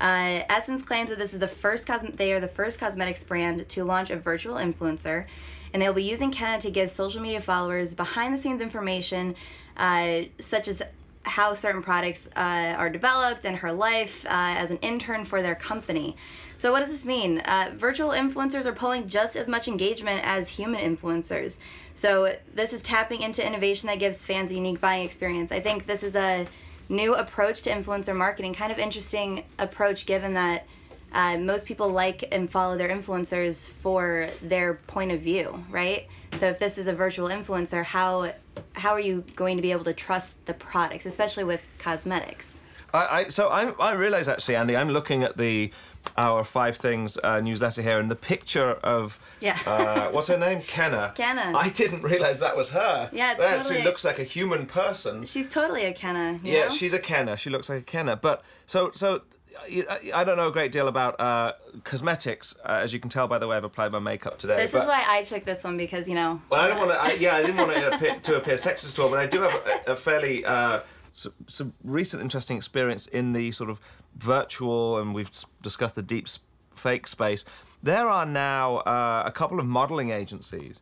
Uh, 0.00 0.42
Essence 0.48 0.82
claims 0.82 1.10
that 1.10 1.20
this 1.20 1.32
is 1.32 1.38
the 1.38 1.46
first 1.46 1.86
cosm- 1.86 2.16
they 2.16 2.32
are 2.32 2.40
the 2.40 2.48
first 2.48 2.80
cosmetics 2.80 3.22
brand 3.22 3.68
to 3.68 3.84
launch 3.84 4.10
a 4.10 4.16
virtual 4.16 4.56
influencer, 4.56 5.26
and 5.72 5.80
they'll 5.80 5.92
be 5.92 6.04
using 6.04 6.30
Kenna 6.30 6.60
to 6.60 6.70
give 6.70 6.90
social 6.90 7.20
media 7.20 7.40
followers 7.40 7.94
behind 7.94 8.34
the 8.34 8.38
scenes 8.38 8.60
information, 8.60 9.34
uh, 9.76 10.22
such 10.38 10.68
as 10.68 10.82
how 11.24 11.54
certain 11.54 11.82
products 11.82 12.28
uh, 12.36 12.74
are 12.76 12.90
developed 12.90 13.44
and 13.44 13.56
her 13.58 13.72
life 13.72 14.24
uh, 14.26 14.28
as 14.30 14.70
an 14.70 14.76
intern 14.78 15.24
for 15.24 15.40
their 15.40 15.54
company. 15.54 16.16
So, 16.56 16.72
what 16.72 16.80
does 16.80 16.90
this 16.90 17.04
mean? 17.04 17.40
Uh, 17.40 17.72
virtual 17.76 18.10
influencers 18.10 18.66
are 18.66 18.72
pulling 18.72 19.08
just 19.08 19.36
as 19.36 19.48
much 19.48 19.68
engagement 19.68 20.20
as 20.24 20.48
human 20.48 20.80
influencers. 20.80 21.58
So, 21.94 22.36
this 22.54 22.72
is 22.72 22.82
tapping 22.82 23.22
into 23.22 23.44
innovation 23.44 23.86
that 23.88 23.98
gives 23.98 24.24
fans 24.24 24.50
a 24.50 24.54
unique 24.54 24.80
buying 24.80 25.04
experience. 25.04 25.52
I 25.52 25.60
think 25.60 25.86
this 25.86 26.02
is 26.02 26.14
a 26.16 26.46
new 26.88 27.14
approach 27.14 27.62
to 27.62 27.70
influencer 27.70 28.14
marketing, 28.14 28.54
kind 28.54 28.72
of 28.72 28.78
interesting 28.78 29.44
approach 29.58 30.06
given 30.06 30.34
that. 30.34 30.66
Uh, 31.12 31.36
most 31.38 31.66
people 31.66 31.88
like 31.90 32.24
and 32.32 32.50
follow 32.50 32.76
their 32.76 32.88
influencers 32.88 33.70
for 33.70 34.28
their 34.40 34.74
point 34.86 35.12
of 35.12 35.20
view, 35.20 35.62
right? 35.70 36.06
So 36.36 36.46
if 36.46 36.58
this 36.58 36.78
is 36.78 36.86
a 36.86 36.92
virtual 36.92 37.28
influencer, 37.28 37.84
how 37.84 38.32
how 38.74 38.90
are 38.90 39.00
you 39.00 39.24
going 39.36 39.56
to 39.56 39.62
be 39.62 39.72
able 39.72 39.84
to 39.84 39.92
trust 39.92 40.34
the 40.46 40.54
products, 40.54 41.04
especially 41.06 41.44
with 41.44 41.68
cosmetics? 41.78 42.60
I, 42.94 43.20
I 43.20 43.28
so 43.28 43.48
I 43.48 43.70
I 43.78 43.92
realize 43.92 44.28
actually, 44.28 44.56
Andy, 44.56 44.76
I'm 44.76 44.88
looking 44.88 45.22
at 45.22 45.36
the 45.36 45.70
our 46.16 46.44
five 46.44 46.76
things 46.76 47.16
uh, 47.22 47.40
newsletter 47.40 47.80
here, 47.82 47.98
and 48.00 48.10
the 48.10 48.16
picture 48.16 48.72
of 48.82 49.18
Yeah. 49.40 49.58
uh, 49.66 50.10
what's 50.10 50.28
her 50.28 50.36
name, 50.36 50.60
Kenna. 50.62 51.12
Kenna. 51.16 51.52
I 51.56 51.68
didn't 51.68 52.02
realize 52.02 52.40
that 52.40 52.56
was 52.56 52.70
her. 52.70 53.08
Yeah, 53.12 53.32
it's 53.32 53.40
that 53.40 53.58
actually 53.58 53.84
looks 53.84 54.04
like 54.04 54.18
a 54.18 54.24
human 54.24 54.66
person. 54.66 55.24
She's 55.24 55.48
totally 55.48 55.84
a 55.84 55.92
Kenna. 55.92 56.40
You 56.42 56.52
yeah, 56.52 56.62
know? 56.64 56.68
she's 56.70 56.92
a 56.92 56.98
Kenna. 56.98 57.36
She 57.36 57.50
looks 57.50 57.68
like 57.68 57.78
a 57.80 57.84
Kenna. 57.84 58.16
But 58.16 58.42
so 58.66 58.90
so. 58.94 59.22
I 59.62 60.10
I 60.14 60.24
don't 60.24 60.36
know 60.36 60.48
a 60.48 60.52
great 60.52 60.72
deal 60.72 60.88
about 60.88 61.20
uh, 61.20 61.52
cosmetics, 61.84 62.54
uh, 62.64 62.80
as 62.82 62.92
you 62.92 63.00
can 63.00 63.10
tell 63.10 63.28
by 63.28 63.38
the 63.38 63.46
way 63.46 63.56
I've 63.56 63.64
applied 63.64 63.92
my 63.92 63.98
makeup 63.98 64.38
today. 64.38 64.56
This 64.56 64.74
is 64.74 64.86
why 64.86 65.04
I 65.06 65.22
took 65.22 65.44
this 65.44 65.64
one 65.64 65.76
because 65.76 66.08
you 66.08 66.14
know. 66.14 66.40
Well, 66.50 66.60
I 66.60 66.68
don't 66.68 66.86
want 66.86 67.10
to. 67.10 67.18
Yeah, 67.18 67.36
I 67.36 67.42
didn't 67.42 67.56
want 67.56 67.74
to 67.74 67.94
appear, 67.94 68.16
to 68.22 68.36
appear 68.36 68.54
sexist 68.54 68.94
at 68.94 68.98
all, 68.98 69.10
but 69.10 69.18
I 69.18 69.26
do 69.26 69.42
have 69.42 69.54
a, 69.86 69.92
a 69.92 69.96
fairly 69.96 70.44
uh, 70.44 70.80
some, 71.12 71.32
some 71.46 71.72
recent 71.84 72.22
interesting 72.22 72.56
experience 72.56 73.06
in 73.06 73.32
the 73.32 73.52
sort 73.52 73.70
of 73.70 73.80
virtual, 74.16 74.98
and 74.98 75.14
we've 75.14 75.30
discussed 75.62 75.94
the 75.94 76.02
deep 76.02 76.28
fake 76.74 77.06
space. 77.06 77.44
There 77.82 78.08
are 78.08 78.26
now 78.26 78.78
uh, 78.78 79.22
a 79.26 79.32
couple 79.32 79.58
of 79.58 79.66
modeling 79.66 80.10
agencies 80.10 80.80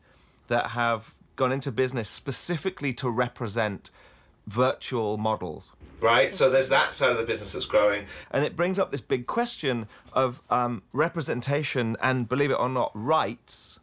that 0.49 0.71
have 0.71 1.15
gone 1.37 1.53
into 1.53 1.73
business 1.73 2.09
specifically 2.09 2.93
to 2.93 3.09
represent 3.09 3.91
virtual 4.47 5.19
models. 5.19 5.73
Right, 6.01 6.33
so 6.33 6.49
there's 6.49 6.71
that 6.71 6.95
side 6.95 7.11
of 7.11 7.19
the 7.19 7.25
business 7.25 7.53
that's 7.53 7.67
growing, 7.67 8.07
and 8.31 8.45
it 8.45 8.57
brings 8.57 8.79
up 8.79 8.91
this 8.91 9.03
big 9.03 9.27
question 9.27 9.87
of 10.15 10.41
um, 10.49 10.83
representation 10.93 11.97
and, 12.03 12.29
believe 12.29 12.51
it 12.51 12.59
or 12.59 12.71
not, 12.71 12.91
rights 12.95 13.81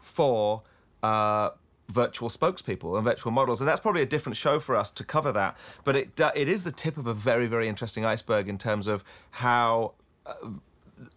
for 0.00 0.62
uh, 1.02 1.50
virtual 1.88 2.28
spokespeople 2.28 2.96
and 2.96 3.04
virtual 3.04 3.30
models, 3.30 3.60
and 3.60 3.68
that's 3.68 3.80
probably 3.80 4.02
a 4.02 4.06
different 4.06 4.36
show 4.36 4.58
for 4.58 4.74
us 4.74 4.90
to 4.90 5.04
cover 5.04 5.30
that. 5.32 5.56
But 5.84 5.94
it 5.96 6.16
do- 6.16 6.30
it 6.34 6.48
is 6.48 6.64
the 6.64 6.72
tip 6.72 6.96
of 6.96 7.06
a 7.06 7.14
very 7.14 7.46
very 7.46 7.68
interesting 7.68 8.04
iceberg 8.04 8.48
in 8.48 8.58
terms 8.58 8.86
of 8.86 9.04
how. 9.30 9.92
Uh, 10.26 10.34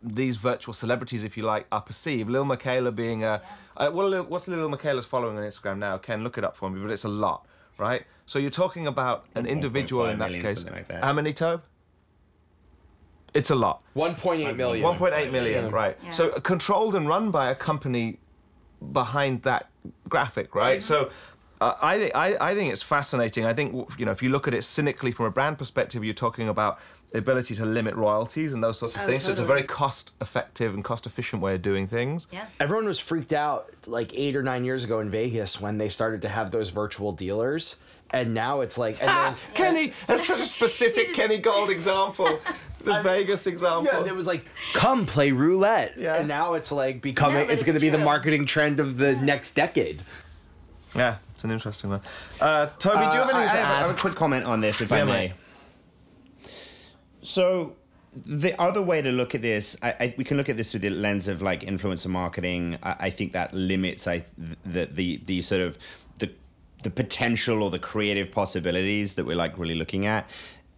these 0.02 0.38
virtual 0.38 0.74
celebrities, 0.74 1.24
if 1.24 1.38
you 1.38 1.44
like, 1.44 1.68
are 1.72 1.82
perceived. 1.82 2.32
Lil 2.32 2.46
Miquela 2.46 2.94
being 2.94 3.24
a, 3.24 3.42
uh, 3.78 3.92
what 3.92 4.28
what's 4.28 4.48
Lil 4.48 4.72
Miquela's 4.72 5.06
following 5.06 5.38
on 5.38 5.44
Instagram 5.44 5.78
now? 5.78 6.00
Ken, 6.00 6.24
look 6.24 6.38
it 6.38 6.44
up 6.44 6.58
for 6.58 6.70
me, 6.70 6.82
but 6.82 6.90
it's 6.90 7.04
a 7.04 7.08
lot, 7.08 7.46
right? 7.78 8.06
So 8.26 8.40
you're 8.40 8.50
talking 8.50 8.88
about 8.88 9.26
an 9.36 9.46
individual 9.46 10.06
in 10.08 10.20
that 10.20 10.26
million, 10.32 10.46
case. 10.46 10.58
something 10.58 10.74
like 10.74 10.88
that. 10.90 11.04
How 11.04 11.14
many, 11.14 11.34
Tobe? 11.34 11.64
It's 13.34 13.50
a 13.52 13.56
lot. 13.56 13.82
1.8 13.96 14.56
million. 14.56 14.84
1.8 14.84 15.32
million, 15.32 15.70
right. 15.70 15.98
Yeah. 16.04 16.10
So 16.12 16.30
controlled 16.42 16.96
and 16.96 17.08
run 17.08 17.32
by 17.32 17.52
a 17.52 17.56
company 17.56 18.20
behind 18.92 19.44
that 19.44 19.70
graphic, 20.10 20.56
right? 20.56 20.80
Mm-hmm. 20.80 20.88
So 20.88 21.10
uh, 21.62 21.74
I, 21.82 21.98
think 21.98 22.12
I, 22.16 22.38
I 22.52 22.56
think 22.56 22.72
it's 22.72 22.84
fascinating. 22.84 23.46
I 23.46 23.54
think, 23.54 23.74
you 23.98 24.06
know, 24.06 24.12
if 24.12 24.22
you 24.22 24.30
look 24.30 24.48
at 24.48 24.54
it 24.54 24.64
cynically 24.64 25.12
from 25.12 25.26
a 25.26 25.32
brand 25.32 25.58
perspective, 25.58 26.04
you're 26.04 26.14
talking 26.14 26.50
about 26.50 26.80
the 27.12 27.20
ability 27.20 27.56
to 27.56 27.66
limit 27.66 27.96
royalties 27.96 28.54
and 28.54 28.62
those 28.64 28.78
sorts 28.78 28.96
of 28.96 29.02
Oh, 29.04 29.06
things. 29.08 29.24
So 29.24 29.32
it's 29.32 29.40
a 29.40 29.46
very 29.46 29.64
cost 29.64 30.14
effective 30.22 30.74
and 30.74 30.84
cost 30.84 31.06
efficient 31.06 31.42
way 31.42 31.56
of 31.56 31.62
doing 31.62 31.88
things. 31.88 32.28
Yeah. 32.32 32.46
Everyone 32.60 32.86
was 32.86 33.00
freaked 33.00 33.34
out 33.34 33.70
like 33.86 34.14
eight 34.14 34.36
or 34.36 34.44
nine 34.44 34.66
years 34.66 34.84
ago 34.84 35.00
in 35.00 35.10
Vegas 35.10 35.60
when 35.62 35.78
they 35.78 35.90
started 35.90 36.22
to 36.24 36.30
have 36.30 36.52
those 36.52 36.70
virtual 36.70 37.12
dealers, 37.14 37.78
and 38.12 38.34
now 38.34 38.60
it's 38.62 38.78
like, 38.78 39.00
and 39.02 39.10
then, 39.10 39.36
Kenny, 39.54 39.94
that's 40.06 40.28
such 40.28 40.40
a 40.40 40.44
specific 40.46 41.14
Kenny 41.14 41.38
Gold 41.38 41.70
example. 41.70 42.40
The 42.84 43.02
Vegas 43.02 43.48
example. 43.48 43.84
yeah, 43.92 44.06
it 44.06 44.16
was 44.16 44.28
like, 44.28 44.46
come 44.74 45.06
play 45.06 45.32
roulette, 45.34 45.96
Yeah. 45.98 46.16
and 46.16 46.28
now 46.28 46.54
it's 46.54 46.72
like 46.72 47.02
becoming, 47.02 47.40
No, 47.40 47.46
but 47.46 47.54
it's 47.56 47.64
going 47.64 47.74
to 47.78 47.86
it's 47.86 47.92
be 47.92 47.98
the 47.98 47.98
marketing 48.06 48.46
trend 48.46 48.80
of 48.80 48.96
the 48.98 49.14
next 49.18 49.56
decade. 49.56 50.02
Yeah, 50.96 51.18
it's 51.34 51.44
an 51.44 51.52
interesting 51.52 51.90
one. 51.92 52.02
Uh, 52.40 52.68
Toby, 52.80 52.98
do 52.98 53.18
you 53.18 53.24
have 53.24 53.30
Uh, 53.30 53.38
anything 53.38 53.50
I, 53.50 53.54
to 53.54 53.58
I 53.60 53.62
add? 53.62 53.88
have 53.88 53.92
a 53.92 54.00
quick 54.00 54.16
comment 54.16 54.46
on 54.46 54.62
this, 54.62 54.82
if 54.82 54.90
Yeah, 54.90 54.98
I 54.98 55.04
may. 55.04 55.12
mate. 55.12 55.34
So, 57.22 57.76
the 58.26 58.60
other 58.60 58.82
way 58.82 59.02
to 59.02 59.12
look 59.12 59.36
at 59.36 59.42
this, 59.42 59.78
I, 59.84 59.90
I, 60.00 60.14
we 60.18 60.24
can 60.24 60.38
look 60.38 60.50
at 60.50 60.58
this 60.58 60.72
through 60.72 60.80
the 60.82 60.90
lens 60.90 61.28
of 61.28 61.42
like 61.42 61.62
influencer 61.62 62.08
marketing. 62.08 62.78
I, 62.82 62.96
I 63.02 63.10
think 63.10 63.34
that 63.34 63.54
limits 63.54 64.08
I 64.08 64.24
the, 64.66 64.86
the 64.86 65.18
the 65.26 65.42
sort 65.42 65.62
of 65.62 65.78
the 66.20 66.32
the 66.84 66.90
potential 66.90 67.62
or 67.62 67.70
the 67.70 67.80
creative 67.80 68.32
possibilities 68.32 69.16
that 69.16 69.26
we're 69.26 69.36
like 69.36 69.58
really 69.58 69.76
looking 69.76 70.06
at. 70.06 70.28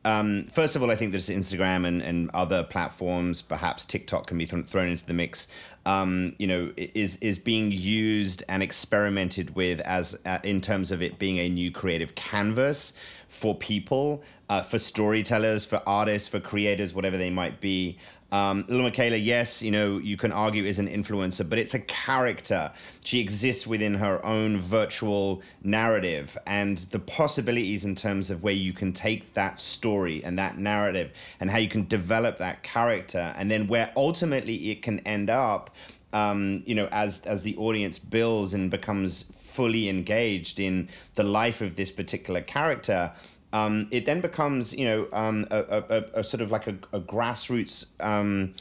Um, 0.05 0.45
first 0.47 0.75
of 0.75 0.83
all, 0.83 0.91
I 0.91 0.95
think 0.95 1.11
there's 1.11 1.29
Instagram 1.29 1.85
and, 1.85 2.01
and 2.01 2.29
other 2.33 2.63
platforms, 2.63 3.41
perhaps 3.41 3.83
TikTok 3.83 4.27
can 4.27 4.37
be 4.37 4.45
th- 4.45 4.65
thrown 4.65 4.87
into 4.87 5.05
the 5.05 5.13
mix. 5.13 5.47
Um, 5.85 6.35
you 6.37 6.47
know, 6.47 6.71
is 6.77 7.15
is 7.17 7.37
being 7.37 7.71
used 7.71 8.43
and 8.47 8.61
experimented 8.61 9.55
with 9.55 9.79
as 9.81 10.17
uh, 10.25 10.39
in 10.43 10.61
terms 10.61 10.91
of 10.91 11.01
it 11.01 11.19
being 11.19 11.39
a 11.39 11.49
new 11.49 11.71
creative 11.71 12.15
canvas 12.15 12.93
for 13.27 13.55
people, 13.55 14.23
uh, 14.49 14.61
for 14.61 14.77
storytellers, 14.77 15.65
for 15.65 15.81
artists, 15.87 16.27
for 16.27 16.39
creators, 16.39 16.93
whatever 16.93 17.17
they 17.17 17.29
might 17.29 17.59
be. 17.59 17.97
Um, 18.31 18.65
Lil 18.67 18.89
Miquela, 18.89 19.23
yes, 19.23 19.61
you 19.61 19.71
know, 19.71 19.97
you 19.97 20.15
can 20.15 20.31
argue 20.31 20.63
is 20.63 20.79
an 20.79 20.87
influencer, 20.87 21.47
but 21.47 21.57
it's 21.57 21.73
a 21.73 21.79
character. 21.79 22.71
She 23.03 23.19
exists 23.19 23.65
within 23.65 23.95
her 23.95 24.23
own 24.25 24.59
virtual 24.59 25.41
narrative, 25.63 26.37
and 26.45 26.77
the 26.91 26.99
possibilities 26.99 27.85
in 27.85 27.95
terms 27.95 28.29
of 28.29 28.43
where 28.43 28.53
you 28.53 28.73
can 28.73 28.93
take 28.93 29.33
that 29.33 29.59
story 29.59 30.23
and 30.23 30.37
that 30.37 30.57
narrative 30.57 31.11
and 31.39 31.49
how 31.49 31.57
you 31.57 31.69
can 31.69 31.87
develop 31.87 32.37
that 32.37 32.61
character, 32.63 33.33
and 33.37 33.49
then 33.49 33.67
where 33.67 33.91
ultimately 33.95 34.71
it 34.71 34.81
can 34.81 34.99
end 34.99 35.29
up 35.29 35.71
um, 36.11 36.63
you 36.65 36.73
know, 36.75 36.87
as 36.91 37.21
as 37.21 37.43
the 37.43 37.55
audience 37.57 37.99
builds 37.99 38.53
and 38.53 38.71
becomes 38.71 39.23
fully 39.31 39.89
engaged 39.89 40.59
in 40.59 40.89
the 41.15 41.23
life 41.23 41.61
of 41.61 41.75
this 41.75 41.91
particular 41.91 42.41
character, 42.41 43.11
um, 43.53 43.87
it 43.91 44.05
then 44.05 44.21
becomes, 44.21 44.73
you 44.73 44.85
know, 44.85 45.07
um, 45.11 45.47
a, 45.49 45.83
a, 45.89 46.19
a, 46.19 46.23
sort 46.23 46.41
of 46.41 46.51
like 46.51 46.67
a, 46.67 46.77
a 46.93 46.99
grassroots 46.99 47.85
um, 47.99 48.53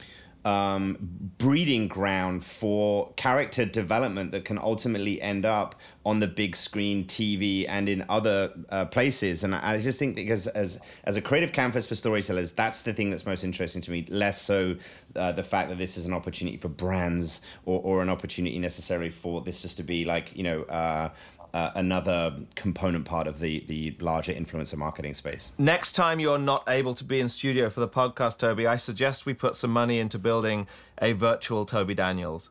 um, 0.45 0.97
breeding 1.37 1.89
ground 1.89 2.43
for 2.45 3.13
character 3.17 3.67
development 3.67 4.33
that 4.33 4.45
can 4.45 4.57
ultimately 4.57 5.21
end 5.21 5.45
up 5.45 5.75
on 6.07 6.21
the 6.21 6.27
big 6.27 6.57
screen 6.57 7.05
TV 7.05 7.67
and 7.69 7.89
in 7.89 8.05
other 8.09 8.53
uh, 8.71 8.87
places. 8.87 9.45
And 9.45 9.55
I 9.55 9.79
just 9.79 9.99
think 9.99 10.17
because 10.17 10.47
as 10.47 10.81
as 11.05 11.17
a 11.17 11.21
creative 11.21 11.53
canvas 11.53 11.87
for 11.87 11.97
storytellers, 11.97 12.53
that's 12.53 12.83
the 12.83 12.95
thing 12.95 13.11
that's 13.11 13.27
most 13.27 13.45
interesting 13.45 13.83
to 13.83 13.91
me. 13.91 14.07
Less 14.09 14.41
so 14.41 14.77
uh, 15.17 15.33
the 15.33 15.45
fact 15.45 15.69
that 15.69 15.77
this 15.77 15.99
is 15.99 16.07
an 16.07 16.15
opportunity 16.15 16.57
for 16.57 16.69
brands 16.69 17.43
or, 17.67 17.81
or 17.83 18.01
an 18.01 18.09
opportunity 18.09 18.59
necessary 18.59 19.11
for 19.11 19.43
this 19.43 19.61
just 19.61 19.77
to 19.79 19.83
be 19.83 20.05
like 20.05 20.35
you 20.37 20.45
know. 20.45 20.63
Uh, 20.63 21.11
uh, 21.55 21.71
another 21.75 22.37
component 22.55 23.05
part 23.05 23.27
of 23.27 23.39
the 23.39 23.61
the 23.67 23.97
larger 24.01 24.33
influencer 24.33 24.77
marketing 24.77 25.15
space. 25.15 25.53
Next 25.59 25.93
time 25.93 26.21
you're 26.21 26.39
not 26.39 26.65
able 26.69 26.95
to 26.95 27.05
be 27.05 27.21
in 27.21 27.29
studio 27.29 27.71
for 27.71 27.81
the 27.81 27.89
podcast, 27.89 28.39
Toby, 28.39 28.67
I 28.67 28.77
suggest 28.77 29.27
we 29.27 29.35
put 29.35 29.57
some 29.57 29.71
money 29.73 29.99
into 29.99 30.19
building 30.19 30.67
a 31.01 31.13
virtual 31.13 31.65
Toby 31.65 31.95
Daniels. 31.95 32.51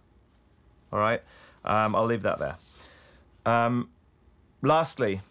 All 0.92 1.00
right, 1.00 1.22
um, 1.66 1.96
I'll 1.96 2.06
leave 2.06 2.24
that 2.24 2.40
there. 2.40 2.58
Um, 3.46 3.90
lastly, 4.62 5.22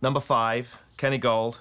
number 0.00 0.20
five, 0.20 0.78
Kenny 0.96 1.18
Gold. 1.18 1.60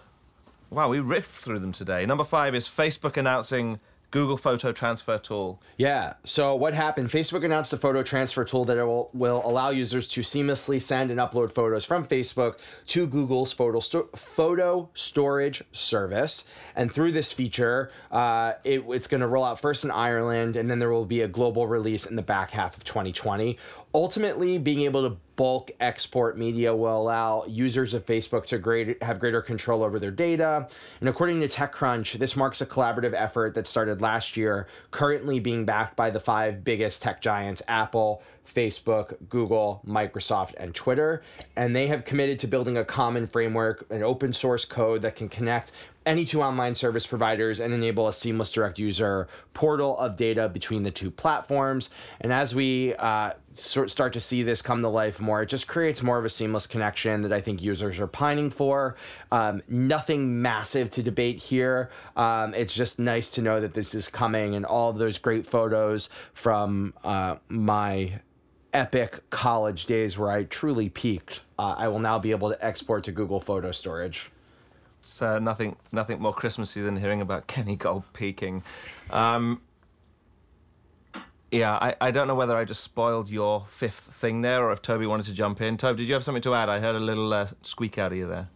Wow, 0.70 0.90
we 0.90 1.00
riffed 1.00 1.24
through 1.24 1.60
them 1.60 1.72
today. 1.72 2.06
Number 2.06 2.26
five 2.26 2.54
is 2.54 2.68
Facebook 2.68 3.16
announcing 3.16 3.80
Google 4.12 4.38
Photo 4.38 4.72
Transfer 4.72 5.18
Tool. 5.18 5.62
Yeah. 5.76 6.14
So 6.24 6.56
what 6.56 6.74
happened? 6.74 7.10
Facebook 7.10 7.44
announced 7.44 7.74
a 7.74 7.78
photo 7.78 8.04
transfer 8.04 8.46
tool 8.46 8.64
that 8.66 8.78
will, 8.78 9.10
will 9.14 9.42
allow 9.44 9.70
users 9.70 10.08
to 10.10 10.22
seamlessly 10.22 10.82
send 10.82 11.12
and 11.12 11.20
upload 11.20 11.52
photos 11.52 11.84
from 11.84 12.08
Facebook 12.08 12.56
to 12.88 13.06
Google's 13.06 13.52
photo 13.52 13.80
sto- 13.80 14.10
photo 14.16 14.90
storage 14.94 15.62
service. 15.74 16.46
And 16.76 16.92
through 16.92 17.12
this 17.12 17.34
feature, 17.34 17.92
uh, 18.10 18.54
it, 18.64 18.86
it's 18.88 19.08
going 19.08 19.22
to 19.22 19.28
roll 19.28 19.44
out 19.44 19.60
first 19.60 19.84
in 19.84 19.92
Ireland, 19.92 20.56
and 20.56 20.72
then 20.72 20.80
there 20.80 20.90
will 20.90 21.06
be 21.06 21.22
a 21.22 21.28
global 21.28 21.68
release 21.68 22.06
in 22.06 22.16
the 22.16 22.22
back 22.22 22.52
half 22.52 22.78
of 22.78 22.86
2020 22.86 23.58
ultimately 23.94 24.58
being 24.58 24.82
able 24.82 25.10
to 25.10 25.18
bulk 25.38 25.72
export 25.80 26.38
media 26.38 26.76
will 26.76 27.00
allow 27.00 27.46
users 27.48 27.94
of 27.94 28.06
Facebook 28.06 28.46
to 28.48 28.58
great, 28.58 29.02
have 29.04 29.20
greater 29.20 29.42
control 29.42 29.84
over 29.84 30.00
their 30.00 30.12
data. 30.12 30.68
And 31.00 31.08
according 31.08 31.40
to 31.42 31.48
TechCrunch, 31.48 32.14
this 32.14 32.36
marks 32.36 32.60
a 32.60 32.66
collaborative 32.66 33.14
effort 33.14 33.54
that 33.54 33.68
started 33.68 34.02
last 34.02 34.36
year, 34.36 34.68
currently 34.90 35.40
being 35.40 35.64
backed 35.64 35.96
by 35.96 36.10
the 36.10 36.20
five 36.20 36.64
biggest 36.64 37.04
tech 37.04 37.22
giants 37.22 37.62
Apple, 37.68 38.24
Facebook, 38.52 39.16
Google, 39.30 39.82
Microsoft, 39.88 40.54
and 40.58 40.74
Twitter. 40.74 41.22
And 41.56 41.76
they 41.76 41.86
have 41.88 42.04
committed 42.04 42.40
to 42.40 42.48
building 42.48 42.78
a 42.78 42.86
common 42.86 43.28
framework, 43.28 43.86
an 43.92 44.02
open 44.02 44.34
source 44.34 44.66
code 44.66 45.04
that 45.04 45.16
can 45.16 45.30
connect 45.30 45.72
any 46.08 46.26
two 46.26 46.42
online 46.42 46.74
service 46.74 47.06
providers 47.06 47.60
and 47.60 47.74
enable 47.74 48.08
a 48.08 48.14
seamless 48.14 48.52
direct 48.52 48.80
user 48.80 49.28
portal 49.54 49.98
of 50.00 50.16
data 50.16 50.50
between 50.50 50.82
the 50.82 50.92
two 50.92 51.12
platforms. 51.12 51.90
And 52.22 52.32
as 52.32 52.56
we 52.56 52.96
uh, 52.96 53.34
sort 53.60 53.90
start 53.92 54.14
to 54.14 54.20
see 54.20 54.44
this 54.44 54.62
come 54.62 54.82
to 54.82 54.90
life 54.90 55.20
more, 55.20 55.42
it 55.42 55.48
just 55.48 55.68
creates 55.68 56.04
more 56.04 56.18
of 56.18 56.26
a 56.26 56.30
seamless 56.30 56.68
connection 56.68 57.22
that 57.24 57.34
I 57.34 57.42
think 57.42 57.62
users 57.62 58.00
are 58.00 58.08
pining 58.08 58.50
for. 58.50 58.96
Um, 59.32 59.62
nothing 59.68 60.42
massive 60.42 60.90
to 60.92 61.04
debate 61.04 61.38
here. 61.38 61.90
Um, 62.16 62.54
it's 62.54 62.76
just 62.76 63.00
nice 63.00 63.30
to 63.32 63.42
know 63.42 63.60
that 63.60 63.74
this 63.74 63.96
is 63.96 64.08
coming 64.08 64.56
and 64.56 64.66
all 64.66 64.94
those 64.94 65.18
great 65.18 65.46
photos 65.46 66.10
from 66.34 66.94
uh, 67.04 67.38
my 67.50 68.20
epic 68.74 69.30
college 69.30 69.86
days 69.86 70.18
where 70.18 70.32
I 70.32 70.44
truly 70.44 70.90
peaked. 70.90 71.42
Uh, 71.58 71.76
I 71.78 71.88
will 71.88 72.00
now 72.00 72.20
be 72.20 72.32
able 72.32 72.50
to 72.50 72.66
export 72.66 73.04
to 73.06 73.12
Google 73.12 73.40
Photo 73.40 73.72
Storage. 73.72 74.30
It's 75.00 75.22
uh, 75.22 75.40
nothing, 75.40 75.78
nothing 75.92 76.20
more 76.20 76.34
Christmassy 76.34 76.82
than 76.82 76.98
hearing 76.98 77.22
about 77.22 77.48
Kenny 77.48 77.76
Gold 77.76 78.04
peaking. 78.14 78.64
Um, 79.10 79.62
yeah, 81.52 81.74
I, 81.74 81.96
I 82.02 82.12
don't 82.12 82.28
know 82.28 82.36
whether 82.36 82.56
I 82.56 82.66
just 82.66 82.84
spoiled 82.84 83.30
your 83.30 83.66
fifth 83.70 84.00
thing 84.00 84.42
there 84.42 84.66
or 84.66 84.72
if 84.72 84.82
Toby 84.82 85.06
wanted 85.06 85.28
to 85.28 85.34
jump 85.34 85.62
in. 85.62 85.78
Toby, 85.78 86.00
did 86.00 86.08
you 86.08 86.14
have 86.14 86.24
something 86.24 86.42
to 86.44 86.54
add? 86.54 86.70
I 86.70 86.80
heard 86.80 86.96
a 86.96 87.00
little 87.00 87.34
uh, 87.34 87.48
squeak 87.64 87.98
out 87.98 88.12
of 88.12 88.18
you 88.18 88.28
there. 88.28 88.50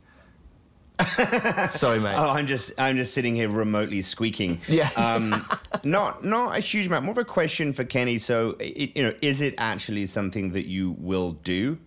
Sorry, 1.69 1.99
mate. 1.99 2.15
Oh, 2.15 2.29
I'm 2.29 2.45
just 2.47 2.71
I'm 2.77 2.95
just 2.95 3.13
sitting 3.13 3.35
here 3.35 3.49
remotely 3.49 4.01
squeaking. 4.01 4.61
Yeah. 4.67 4.89
um, 4.95 5.47
not 5.83 6.23
not 6.23 6.57
a 6.57 6.59
huge 6.59 6.87
amount. 6.87 7.05
More 7.05 7.13
of 7.13 7.17
a 7.17 7.25
question 7.25 7.73
for 7.73 7.83
Kenny. 7.83 8.17
So, 8.17 8.55
it, 8.59 8.95
you 8.95 9.03
know, 9.03 9.13
is 9.21 9.41
it 9.41 9.55
actually 9.57 10.05
something 10.05 10.51
that 10.51 10.67
you 10.67 10.95
will 10.99 11.31
do? 11.31 11.79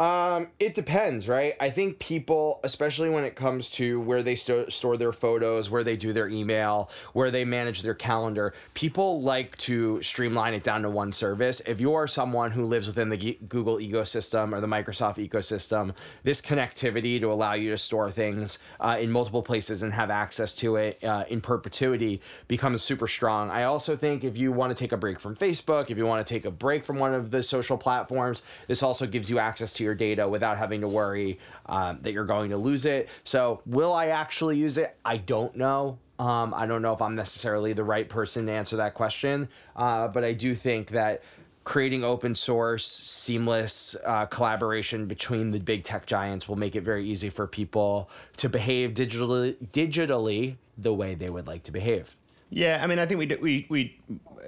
Um, 0.00 0.48
it 0.58 0.74
depends, 0.74 1.28
right? 1.28 1.54
I 1.60 1.70
think 1.70 2.00
people, 2.00 2.58
especially 2.64 3.10
when 3.10 3.22
it 3.22 3.36
comes 3.36 3.70
to 3.72 4.00
where 4.00 4.24
they 4.24 4.34
st- 4.34 4.72
store 4.72 4.96
their 4.96 5.12
photos, 5.12 5.70
where 5.70 5.84
they 5.84 5.96
do 5.96 6.12
their 6.12 6.28
email, 6.28 6.90
where 7.12 7.30
they 7.30 7.44
manage 7.44 7.82
their 7.82 7.94
calendar, 7.94 8.54
people 8.74 9.22
like 9.22 9.56
to 9.58 10.02
streamline 10.02 10.52
it 10.52 10.64
down 10.64 10.82
to 10.82 10.90
one 10.90 11.12
service. 11.12 11.62
If 11.64 11.80
you 11.80 11.94
are 11.94 12.08
someone 12.08 12.50
who 12.50 12.64
lives 12.64 12.88
within 12.88 13.08
the 13.08 13.16
G- 13.16 13.38
Google 13.48 13.76
ecosystem 13.76 14.52
or 14.52 14.60
the 14.60 14.66
Microsoft 14.66 15.24
ecosystem, 15.24 15.94
this 16.24 16.40
connectivity 16.40 17.20
to 17.20 17.30
allow 17.30 17.52
you 17.52 17.70
to 17.70 17.78
store 17.78 18.10
things 18.10 18.58
uh, 18.80 18.96
in 18.98 19.12
multiple 19.12 19.44
places 19.44 19.84
and 19.84 19.92
have 19.92 20.10
access 20.10 20.56
to 20.56 20.74
it 20.74 21.04
uh, 21.04 21.24
in 21.28 21.40
perpetuity 21.40 22.20
becomes 22.48 22.82
super 22.82 23.06
strong. 23.06 23.48
I 23.48 23.62
also 23.62 23.96
think 23.96 24.24
if 24.24 24.36
you 24.36 24.50
want 24.50 24.76
to 24.76 24.82
take 24.82 24.90
a 24.90 24.96
break 24.96 25.20
from 25.20 25.36
Facebook, 25.36 25.88
if 25.88 25.96
you 25.96 26.04
want 26.04 26.26
to 26.26 26.34
take 26.34 26.46
a 26.46 26.50
break 26.50 26.84
from 26.84 26.98
one 26.98 27.14
of 27.14 27.30
the 27.30 27.44
social 27.44 27.78
platforms, 27.78 28.42
this 28.66 28.82
also 28.82 29.06
gives 29.06 29.30
you 29.30 29.38
access 29.38 29.72
to 29.74 29.83
your 29.84 29.94
data 29.94 30.28
without 30.28 30.58
having 30.58 30.80
to 30.80 30.88
worry 30.88 31.38
um, 31.66 31.98
that 32.02 32.12
you're 32.12 32.24
going 32.24 32.50
to 32.50 32.56
lose 32.56 32.86
it. 32.86 33.08
So, 33.22 33.60
will 33.66 33.92
I 33.92 34.08
actually 34.08 34.58
use 34.58 34.78
it? 34.78 34.96
I 35.04 35.18
don't 35.18 35.54
know. 35.56 35.98
Um, 36.18 36.54
I 36.54 36.66
don't 36.66 36.82
know 36.82 36.92
if 36.92 37.02
I'm 37.02 37.14
necessarily 37.14 37.72
the 37.72 37.84
right 37.84 38.08
person 38.08 38.46
to 38.46 38.52
answer 38.52 38.76
that 38.76 38.94
question, 38.94 39.48
uh, 39.76 40.08
but 40.08 40.24
I 40.24 40.32
do 40.32 40.54
think 40.54 40.90
that 40.90 41.22
creating 41.64 42.04
open 42.04 42.34
source, 42.34 42.86
seamless 42.86 43.96
uh, 44.04 44.26
collaboration 44.26 45.06
between 45.06 45.50
the 45.50 45.58
big 45.58 45.82
tech 45.82 46.06
giants 46.06 46.48
will 46.48 46.56
make 46.56 46.76
it 46.76 46.82
very 46.82 47.08
easy 47.08 47.30
for 47.30 47.46
people 47.46 48.10
to 48.36 48.48
behave 48.48 48.90
digitally, 48.90 49.56
digitally 49.72 50.56
the 50.78 50.92
way 50.92 51.14
they 51.14 51.30
would 51.30 51.46
like 51.46 51.62
to 51.64 51.72
behave. 51.72 52.16
Yeah, 52.50 52.80
I 52.82 52.86
mean, 52.86 52.98
I 52.98 53.06
think 53.06 53.18
we 53.18 53.26
we 53.36 53.66
we 53.68 54.00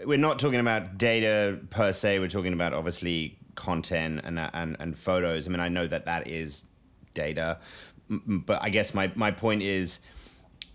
we're 0.05 0.18
not 0.18 0.38
talking 0.38 0.61
about 0.61 0.99
data 0.99 1.59
per 1.70 1.92
se. 1.92 2.20
We're 2.20 2.29
talking 2.29 2.53
about 2.53 2.72
obviously 2.72 3.38
content 3.57 4.21
and 4.25 4.38
and 4.38 4.77
and 4.79 4.97
photos. 4.97 5.49
I 5.49 5.51
mean, 5.51 5.61
I 5.61 5.69
know 5.69 5.87
that 5.87 6.05
that 6.07 6.29
is 6.29 6.64
data, 7.14 7.59
but 8.09 8.62
I 8.62 8.69
guess 8.69 8.95
my 8.95 9.11
my 9.16 9.33
point 9.33 9.62
is 9.62 10.01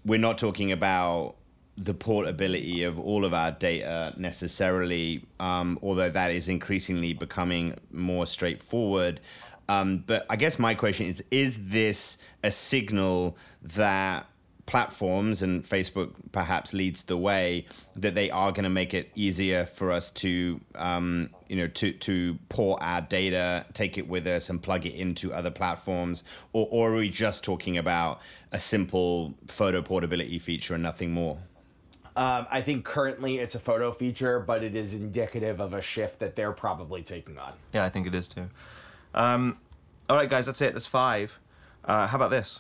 we're 0.04 0.20
not 0.20 0.38
talking 0.38 0.72
about 0.72 1.36
the 1.78 1.94
portability 1.94 2.84
of 2.84 3.00
all 3.00 3.24
of 3.24 3.34
our 3.34 3.52
data 3.52 4.14
necessarily, 4.18 5.26
um, 5.40 5.80
although 5.82 6.10
that 6.10 6.32
is 6.32 6.48
increasingly 6.50 7.14
becoming 7.14 7.76
more 7.92 8.26
straightforward. 8.26 9.22
Um, 9.70 10.04
but 10.06 10.26
I 10.30 10.36
guess 10.36 10.60
my 10.60 10.76
question 10.76 11.08
is: 11.08 11.24
Is 11.32 11.70
this 11.70 12.18
a 12.44 12.52
signal 12.52 13.38
that 13.62 14.28
platforms 14.66 15.42
and 15.42 15.64
Facebook 15.64 16.14
perhaps 16.32 16.74
leads 16.74 17.04
the 17.04 17.18
way 17.18 17.66
that 17.96 18.16
they 18.16 18.30
are 18.30 18.52
going 18.52 18.64
to 18.64 18.70
make 18.70 18.94
it 18.94 19.12
easier 19.16 19.66
for 19.66 19.92
us 19.92 20.10
to 20.10 20.62
um, 20.76 21.30
you 21.48 21.56
know 21.56 21.68
to 21.68 21.92
to 21.94 22.38
pour 22.50 22.82
our 22.82 23.02
data, 23.02 23.66
take 23.74 23.98
it 23.98 24.08
with 24.08 24.28
us, 24.28 24.50
and 24.50 24.62
plug 24.62 24.86
it 24.86 24.94
into 24.94 25.34
other 25.34 25.52
platforms, 25.52 26.24
or, 26.54 26.68
or 26.72 26.94
are 26.94 26.98
we 26.98 27.10
just 27.10 27.44
talking 27.44 27.78
about 27.78 28.22
a 28.52 28.60
simple 28.60 29.34
photo 29.48 29.82
portability 29.82 30.40
feature 30.40 30.74
and 30.74 30.84
nothing 30.84 31.12
more? 31.12 31.38
Um, 32.16 32.46
I 32.52 32.62
think 32.62 32.84
currently 32.84 33.40
it's 33.40 33.56
a 33.56 33.60
photo 33.60 33.92
feature, 33.92 34.40
but 34.40 34.64
it 34.64 34.76
is 34.76 34.94
indicative 34.94 35.62
of 35.62 35.74
a 35.74 35.82
shift 35.82 36.20
that 36.20 36.36
they're 36.36 36.52
probably 36.52 37.04
taking 37.04 37.38
on. 37.38 37.54
Yeah, 37.74 37.86
I 37.86 37.90
think 37.90 38.06
it 38.06 38.14
is 38.14 38.28
too. 38.28 38.50
Um, 39.14 39.58
all 40.10 40.18
right, 40.18 40.30
guys, 40.30 40.46
that's 40.46 40.62
it. 40.62 40.74
That's 40.74 40.86
five. 40.86 41.40
Uh, 41.86 42.08
how 42.08 42.18
about 42.18 42.30
this? 42.30 42.60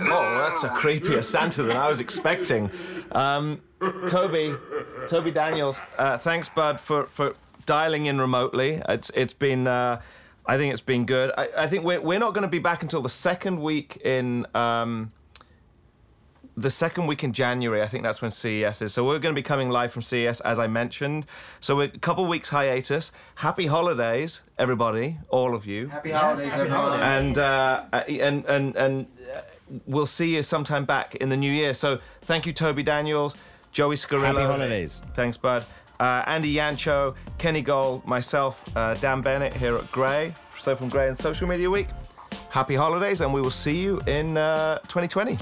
Oh, 0.00 0.48
that's 0.48 0.64
a 0.64 0.68
creepier 0.68 1.24
Santa 1.24 1.62
than 1.62 1.76
I 1.76 1.88
was 1.88 2.00
expecting. 2.00 2.70
Um, 3.12 3.60
Toby, 4.06 4.54
Toby 5.08 5.30
Daniels, 5.30 5.80
uh, 5.98 6.18
thanks, 6.18 6.48
bud, 6.48 6.78
for, 6.80 7.06
for 7.06 7.34
dialing 7.66 8.06
in 8.06 8.20
remotely. 8.20 8.82
It's 8.88 9.10
it's 9.14 9.34
been. 9.34 9.66
Uh, 9.66 10.00
I 10.44 10.56
think 10.56 10.72
it's 10.72 10.82
been 10.82 11.06
good. 11.06 11.30
I, 11.38 11.48
I 11.56 11.66
think 11.68 11.84
we're 11.84 12.00
we're 12.00 12.18
not 12.18 12.34
going 12.34 12.42
to 12.42 12.48
be 12.48 12.58
back 12.58 12.82
until 12.82 13.02
the 13.02 13.08
second 13.08 13.60
week 13.60 13.98
in. 14.04 14.46
Um, 14.54 15.10
the 16.56 16.70
second 16.70 17.06
week 17.06 17.24
in 17.24 17.32
January, 17.32 17.82
I 17.82 17.88
think 17.88 18.02
that's 18.02 18.20
when 18.20 18.30
CES 18.30 18.82
is. 18.82 18.92
So 18.92 19.04
we're 19.04 19.18
going 19.18 19.34
to 19.34 19.38
be 19.38 19.42
coming 19.42 19.70
live 19.70 19.92
from 19.92 20.02
CES, 20.02 20.40
as 20.40 20.58
I 20.58 20.66
mentioned. 20.66 21.26
So 21.60 21.76
we're 21.76 21.84
a 21.84 21.98
couple 21.98 22.26
weeks 22.26 22.48
hiatus. 22.48 23.12
Happy 23.36 23.66
holidays, 23.66 24.42
everybody, 24.58 25.18
all 25.28 25.54
of 25.54 25.66
you. 25.66 25.88
Happy 25.88 26.10
holidays, 26.10 26.46
happy 26.46 26.60
everyone. 26.62 26.98
holidays. 26.98 27.04
And 27.04 27.38
uh, 27.38 27.84
and 27.92 28.44
and 28.46 28.76
and 28.76 29.06
uh, 29.34 29.40
we'll 29.86 30.06
see 30.06 30.34
you 30.34 30.42
sometime 30.42 30.84
back 30.84 31.14
in 31.16 31.28
the 31.28 31.36
new 31.36 31.50
year. 31.50 31.72
So 31.74 32.00
thank 32.22 32.46
you, 32.46 32.52
Toby 32.52 32.82
Daniels. 32.82 33.34
Joey 33.72 33.96
Scarillo. 33.96 34.26
Happy 34.26 34.42
holidays. 34.42 35.02
Thanks, 35.14 35.38
bud. 35.38 35.64
Uh, 35.98 36.22
Andy 36.26 36.52
Yancho, 36.54 37.14
Kenny 37.38 37.62
Gold, 37.62 38.04
myself, 38.06 38.62
uh, 38.76 38.94
Dan 38.94 39.22
Bennett 39.22 39.54
here 39.54 39.76
at 39.76 39.90
Grey. 39.92 40.34
So 40.58 40.76
from 40.76 40.88
Grey 40.88 41.08
and 41.08 41.16
Social 41.16 41.48
Media 41.48 41.70
Week. 41.70 41.88
Happy 42.50 42.74
holidays, 42.74 43.20
and 43.22 43.32
we 43.32 43.40
will 43.40 43.50
see 43.50 43.80
you 43.80 44.00
in 44.06 44.36
uh, 44.36 44.78
2020. 44.80 45.38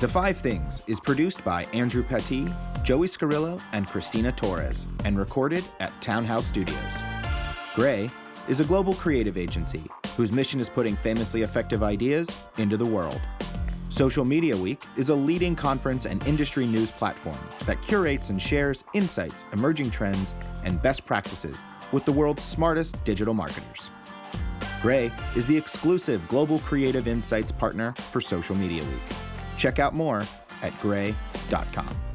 The 0.00 0.08
Five 0.08 0.38
Things 0.38 0.82
is 0.86 0.98
produced 0.98 1.44
by 1.44 1.64
Andrew 1.74 2.02
Petit, 2.02 2.48
Joey 2.82 3.06
Scarillo, 3.06 3.60
and 3.74 3.86
Christina 3.86 4.32
Torres, 4.32 4.88
and 5.04 5.18
recorded 5.18 5.62
at 5.78 5.92
Townhouse 6.00 6.46
Studios. 6.46 6.92
Grey 7.74 8.08
is 8.48 8.60
a 8.60 8.64
global 8.64 8.94
creative 8.94 9.36
agency 9.36 9.82
whose 10.16 10.32
mission 10.32 10.58
is 10.58 10.70
putting 10.70 10.96
famously 10.96 11.42
effective 11.42 11.82
ideas 11.82 12.34
into 12.56 12.78
the 12.78 12.86
world. 12.86 13.20
Social 13.90 14.24
Media 14.24 14.56
Week 14.56 14.82
is 14.96 15.10
a 15.10 15.14
leading 15.14 15.54
conference 15.54 16.06
and 16.06 16.26
industry 16.26 16.64
news 16.64 16.90
platform 16.90 17.38
that 17.66 17.82
curates 17.82 18.30
and 18.30 18.40
shares 18.40 18.84
insights, 18.94 19.44
emerging 19.52 19.90
trends, 19.90 20.34
and 20.64 20.80
best 20.80 21.04
practices 21.04 21.62
with 21.92 22.06
the 22.06 22.12
world's 22.12 22.42
smartest 22.42 23.04
digital 23.04 23.34
marketers. 23.34 23.90
Grey 24.80 25.12
is 25.36 25.46
the 25.46 25.58
exclusive 25.58 26.26
global 26.26 26.58
creative 26.60 27.06
insights 27.06 27.52
partner 27.52 27.92
for 27.92 28.22
Social 28.22 28.56
Media 28.56 28.82
Week. 28.82 29.29
Check 29.60 29.78
out 29.78 29.92
more 29.92 30.24
at 30.62 30.76
grey.com. 30.80 32.09